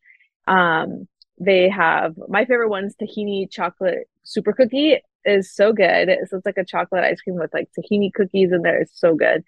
Um, 0.47 1.07
they 1.39 1.69
have 1.69 2.15
my 2.27 2.45
favorite 2.45 2.69
one 2.69 2.85
is 2.85 2.95
tahini 3.01 3.49
chocolate 3.49 4.09
super 4.23 4.51
cookie 4.51 4.99
is 5.25 5.53
so 5.53 5.73
good. 5.73 6.09
So 6.29 6.37
it's 6.37 6.45
like 6.45 6.57
a 6.57 6.65
chocolate 6.65 7.03
ice 7.03 7.21
cream 7.21 7.37
with 7.37 7.53
like 7.53 7.69
tahini 7.77 8.13
cookies 8.13 8.51
in 8.51 8.61
there. 8.61 8.81
It's 8.81 8.99
so 8.99 9.15
good. 9.15 9.43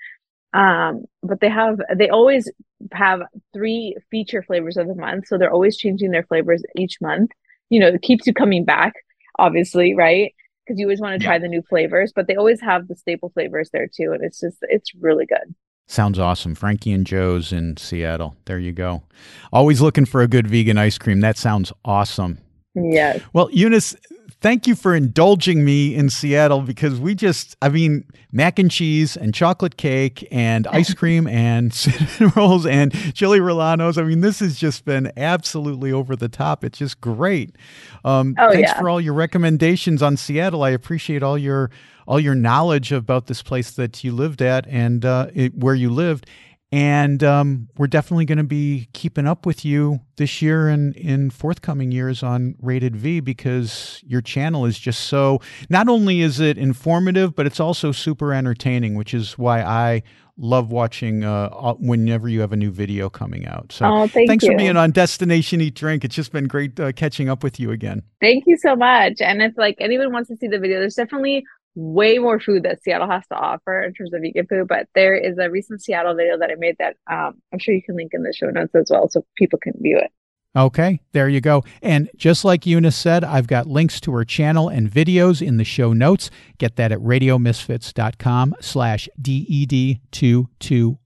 Um, 0.53 1.05
but 1.23 1.39
they 1.39 1.49
have 1.49 1.79
they 1.95 2.10
always 2.10 2.49
have 2.91 3.21
three 3.53 3.95
feature 4.10 4.43
flavors 4.43 4.77
of 4.77 4.88
the 4.88 4.95
month, 4.95 5.27
so 5.27 5.38
they're 5.38 5.51
always 5.51 5.77
changing 5.77 6.12
their 6.12 6.23
flavors 6.23 6.62
each 6.77 6.99
month. 6.99 7.31
You 7.69 7.79
know, 7.79 7.88
it 7.88 8.01
keeps 8.01 8.27
you 8.27 8.34
coming 8.34 8.65
back, 8.65 8.93
obviously, 9.39 9.95
right? 9.95 10.34
Because 10.65 10.77
you 10.77 10.88
always 10.88 10.99
want 10.99 11.19
to 11.19 11.25
try 11.25 11.39
the 11.39 11.47
new 11.47 11.62
flavors, 11.62 12.12
but 12.13 12.27
they 12.27 12.36
always 12.36 12.60
have 12.60 12.88
the 12.88 12.95
staple 12.95 13.29
flavors 13.29 13.69
there 13.71 13.88
too, 13.88 14.12
and 14.12 14.23
it's 14.23 14.41
just 14.41 14.57
it's 14.63 14.93
really 14.95 15.25
good. 15.25 15.55
Sounds 15.88 16.19
awesome. 16.19 16.55
Frankie 16.55 16.93
and 16.93 17.05
Joe's 17.05 17.51
in 17.51 17.77
Seattle. 17.77 18.36
There 18.45 18.60
you 18.60 18.71
go. 18.71 19.03
Always 19.51 19.81
looking 19.81 20.05
for 20.05 20.21
a 20.21 20.27
good 20.27 20.47
vegan 20.47 20.77
ice 20.77 20.97
cream. 20.97 21.21
That 21.21 21.38
sounds 21.38 21.73
awesome. 21.84 22.39
Yes. 22.75 23.21
Well, 23.34 23.49
Eunice, 23.51 23.95
thank 24.41 24.67
you 24.67 24.75
for 24.75 24.93
indulging 24.95 25.63
me 25.63 25.95
in 25.95 26.10
Seattle 26.10 26.62
because 26.62 26.99
we 26.99 27.15
just, 27.15 27.56
I 27.62 27.69
mean, 27.69 28.04
mac 28.32 28.60
and 28.60 28.69
cheese 28.69 29.15
and 29.15 29.34
chocolate 29.34 29.77
cake 29.77 30.27
and 30.32 30.67
ice 30.71 30.93
cream 30.93 31.27
and 31.27 31.73
cinnamon 31.73 32.34
rolls 32.36 32.65
and 32.65 32.91
chili 33.13 33.39
rellenos. 33.39 33.97
I 33.97 34.04
mean, 34.04 34.21
this 34.21 34.39
has 34.39 34.58
just 34.58 34.84
been 34.84 35.12
absolutely 35.15 35.91
over 35.91 36.15
the 36.15 36.30
top. 36.30 36.63
It's 36.63 36.80
just 36.80 36.99
great. 36.99 37.56
Um, 38.04 38.36
oh, 38.39 38.51
thanks 38.51 38.71
yeah. 38.71 38.80
for 38.80 38.89
all 38.89 38.99
your 38.99 39.13
recommendations 39.13 40.01
on 40.01 40.17
Seattle. 40.17 40.63
I 40.63 40.71
appreciate 40.71 41.23
all 41.23 41.38
your 41.38 41.69
all 42.08 42.19
your 42.19 42.36
knowledge 42.36 42.91
about 42.91 43.27
this 43.27 43.43
place 43.43 43.71
that 43.71 44.04
you 44.04 44.12
lived 44.12 44.41
at 44.41 44.67
and 44.67 45.06
uh, 45.06 45.27
it, 45.34 45.56
where 45.56 45.75
you 45.75 45.89
lived 45.89 46.25
and 46.71 47.21
um, 47.23 47.67
we're 47.77 47.88
definitely 47.88 48.25
going 48.25 48.38
to 48.38 48.45
be 48.45 48.88
keeping 48.93 49.27
up 49.27 49.45
with 49.45 49.65
you 49.65 49.99
this 50.15 50.41
year 50.41 50.69
and 50.69 50.95
in 50.95 51.29
forthcoming 51.29 51.91
years 51.91 52.23
on 52.23 52.55
Rated 52.62 52.95
V 52.95 53.19
because 53.19 54.01
your 54.05 54.21
channel 54.21 54.65
is 54.65 54.79
just 54.79 55.01
so. 55.01 55.41
Not 55.69 55.89
only 55.89 56.21
is 56.21 56.39
it 56.39 56.57
informative, 56.57 57.36
but 57.36 57.45
it's 57.45 57.60
also 57.60 57.91
super 57.91 58.34
entertaining, 58.34 58.95
which 58.95 59.13
is 59.13 59.38
why 59.38 59.62
I 59.62 60.03
love 60.38 60.71
watching 60.71 61.23
uh, 61.25 61.73
whenever 61.73 62.29
you 62.29 62.39
have 62.39 62.53
a 62.53 62.55
new 62.55 62.71
video 62.71 63.10
coming 63.10 63.45
out. 63.45 63.71
So 63.71 63.86
oh, 63.86 64.07
thank 64.07 64.29
thanks 64.29 64.45
you. 64.45 64.51
for 64.51 64.57
being 64.57 64.77
on 64.77 64.91
Destination 64.91 65.60
Eat 65.60 65.75
Drink. 65.75 66.05
It's 66.05 66.15
just 66.15 66.31
been 66.31 66.47
great 66.47 66.79
uh, 66.79 66.93
catching 66.93 67.27
up 67.29 67.43
with 67.43 67.60
you 67.60 67.71
again. 67.71 68.03
Thank 68.21 68.45
you 68.47 68.57
so 68.57 68.75
much. 68.77 69.19
And 69.19 69.41
if 69.41 69.57
like 69.57 69.75
anyone 69.79 70.13
wants 70.13 70.29
to 70.29 70.38
see 70.38 70.47
the 70.47 70.60
video, 70.60 70.79
there's 70.79 70.95
definitely 70.95 71.43
way 71.75 72.17
more 72.17 72.39
food 72.39 72.63
that 72.63 72.84
Seattle 72.84 73.10
has 73.10 73.25
to 73.27 73.36
offer 73.36 73.81
in 73.81 73.93
terms 73.93 74.13
of 74.13 74.21
vegan 74.21 74.47
food. 74.47 74.67
But 74.67 74.88
there 74.95 75.15
is 75.15 75.38
a 75.38 75.49
recent 75.49 75.84
Seattle 75.84 76.15
video 76.15 76.38
that 76.38 76.49
I 76.49 76.55
made 76.57 76.75
that 76.79 76.97
um, 77.10 77.41
I'm 77.51 77.60
sure 77.60 77.73
you 77.73 77.84
can 77.84 77.95
link 77.95 78.12
in 78.13 78.23
the 78.23 78.34
show 78.34 78.49
notes 78.49 78.75
as 78.75 78.88
well 78.89 79.10
so 79.10 79.25
people 79.38 79.60
can 79.62 79.73
view 79.81 79.97
it. 79.97 80.12
Okay, 80.53 80.99
there 81.13 81.29
you 81.29 81.39
go. 81.39 81.63
And 81.81 82.10
just 82.17 82.43
like 82.43 82.65
Eunice 82.65 82.97
said, 82.97 83.23
I've 83.23 83.47
got 83.47 83.67
links 83.67 84.01
to 84.01 84.12
her 84.12 84.25
channel 84.25 84.67
and 84.67 84.91
videos 84.91 85.41
in 85.45 85.55
the 85.55 85.63
show 85.63 85.93
notes. 85.93 86.29
Get 86.57 86.75
that 86.75 86.91
at 86.91 86.99
radiomisfits.com 86.99 88.55
slash 88.60 89.07
DED221. 89.21 90.97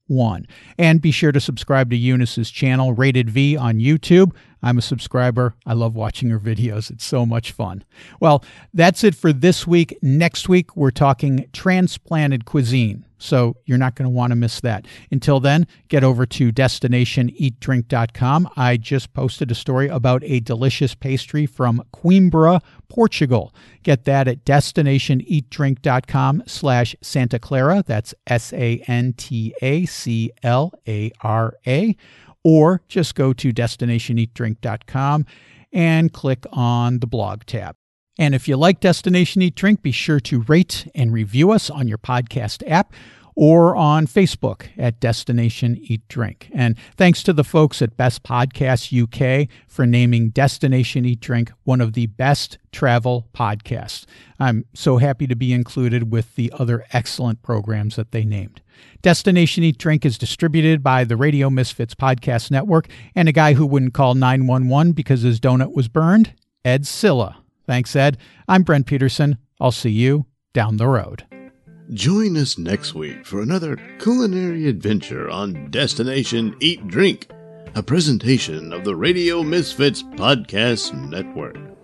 And 0.77 1.01
be 1.01 1.11
sure 1.11 1.31
to 1.31 1.39
subscribe 1.39 1.89
to 1.89 1.95
Eunice's 1.95 2.51
channel, 2.51 2.93
Rated 2.93 3.29
V, 3.29 3.57
on 3.57 3.79
YouTube. 3.79 4.33
I'm 4.61 4.77
a 4.79 4.81
subscriber. 4.81 5.53
I 5.65 5.73
love 5.73 5.95
watching 5.95 6.29
her 6.29 6.39
videos. 6.39 6.89
It's 6.89 7.05
so 7.05 7.25
much 7.25 7.51
fun. 7.51 7.83
Well, 8.19 8.43
that's 8.73 9.03
it 9.03 9.13
for 9.13 9.31
this 9.31 9.67
week. 9.67 9.97
Next 10.01 10.49
week, 10.49 10.75
we're 10.75 10.91
talking 10.91 11.47
transplanted 11.53 12.45
cuisine. 12.45 13.05
So 13.17 13.57
you're 13.65 13.77
not 13.77 13.95
going 13.95 14.05
to 14.05 14.15
want 14.15 14.31
to 14.31 14.35
miss 14.35 14.59
that. 14.61 14.85
Until 15.11 15.39
then, 15.39 15.67
get 15.87 16.03
over 16.03 16.25
to 16.25 16.51
destinationeatdrink.com. 16.51 18.49
I 18.57 18.77
just 18.77 19.13
posted 19.13 19.51
a 19.51 19.55
story 19.55 19.87
about 19.87 20.23
a 20.25 20.39
delicious 20.41 20.95
pastry 20.95 21.45
from 21.45 21.83
Coimbra, 21.93 22.61
Portugal. 22.89 23.53
Get 23.83 24.05
that 24.05 24.27
at 24.27 24.45
destinationeatdrink.com 24.45 26.43
slash 26.45 26.95
Santa 27.01 27.39
Clara. 27.39 27.83
That's 27.85 28.13
S-A-N-T-A-C-L-A-R-A 29.95 31.95
or 32.43 32.81
just 32.87 33.15
go 33.15 33.33
to 33.33 33.51
destinationeatdrink.com 33.51 35.25
and 35.71 36.13
click 36.13 36.45
on 36.51 36.99
the 36.99 37.07
blog 37.07 37.43
tab. 37.45 37.75
And 38.17 38.33
if 38.33 38.47
you 38.47 38.55
like 38.55 38.79
Destination 38.79 39.41
Eat 39.41 39.55
Drink, 39.55 39.81
be 39.81 39.91
sure 39.91 40.21
to 40.21 40.43
rate 40.43 40.89
and 40.95 41.11
review 41.11 41.51
us 41.51 41.69
on 41.69 41.89
your 41.89 41.97
podcast 41.97 42.63
app 42.69 42.93
or 43.35 43.75
on 43.75 44.07
Facebook 44.07 44.67
at 44.77 44.99
Destination 44.99 45.77
Eat 45.81 46.07
Drink. 46.07 46.49
And 46.53 46.77
thanks 46.95 47.21
to 47.23 47.33
the 47.33 47.43
folks 47.43 47.81
at 47.81 47.97
Best 47.97 48.23
Podcasts 48.23 48.91
UK 48.91 49.49
for 49.67 49.85
naming 49.85 50.29
Destination 50.29 51.05
Eat 51.05 51.19
Drink 51.19 51.51
one 51.63 51.81
of 51.81 51.93
the 51.93 52.07
best 52.07 52.57
travel 52.71 53.27
podcasts. 53.33 54.05
I'm 54.39 54.65
so 54.73 54.97
happy 54.97 55.27
to 55.27 55.35
be 55.35 55.53
included 55.53 56.11
with 56.11 56.35
the 56.35 56.51
other 56.57 56.85
excellent 56.93 57.41
programs 57.41 57.95
that 57.97 58.11
they 58.11 58.23
named. 58.23 58.61
Destination 59.01 59.63
Eat 59.63 59.77
Drink 59.77 60.05
is 60.05 60.17
distributed 60.17 60.81
by 60.81 61.03
the 61.03 61.17
Radio 61.17 61.49
Misfits 61.49 61.95
Podcast 61.95 62.51
Network 62.51 62.87
and 63.13 63.27
a 63.29 63.33
guy 63.33 63.53
who 63.53 63.65
wouldn't 63.65 63.93
call 63.93 64.15
911 64.15 64.93
because 64.93 65.21
his 65.21 65.39
donut 65.39 65.73
was 65.73 65.87
burned, 65.87 66.33
Ed 66.63 66.87
Silla. 66.87 67.37
Thanks, 67.65 67.95
Ed. 67.95 68.17
I'm 68.47 68.63
Brent 68.63 68.85
Peterson. 68.85 69.37
I'll 69.59 69.71
see 69.71 69.89
you 69.89 70.25
down 70.53 70.77
the 70.77 70.87
road. 70.87 71.25
Join 71.93 72.35
us 72.35 72.57
next 72.57 72.95
week 72.95 73.27
for 73.27 73.41
another 73.41 73.77
culinary 73.99 74.67
adventure 74.67 75.29
on 75.29 75.69
Destination 75.69 76.55
Eat 76.59 76.87
Drink, 76.87 77.29
a 77.75 77.83
presentation 77.83 78.73
of 78.73 78.83
the 78.83 78.95
Radio 78.95 79.43
Misfits 79.43 80.01
Podcast 80.01 80.93
Network. 81.09 81.74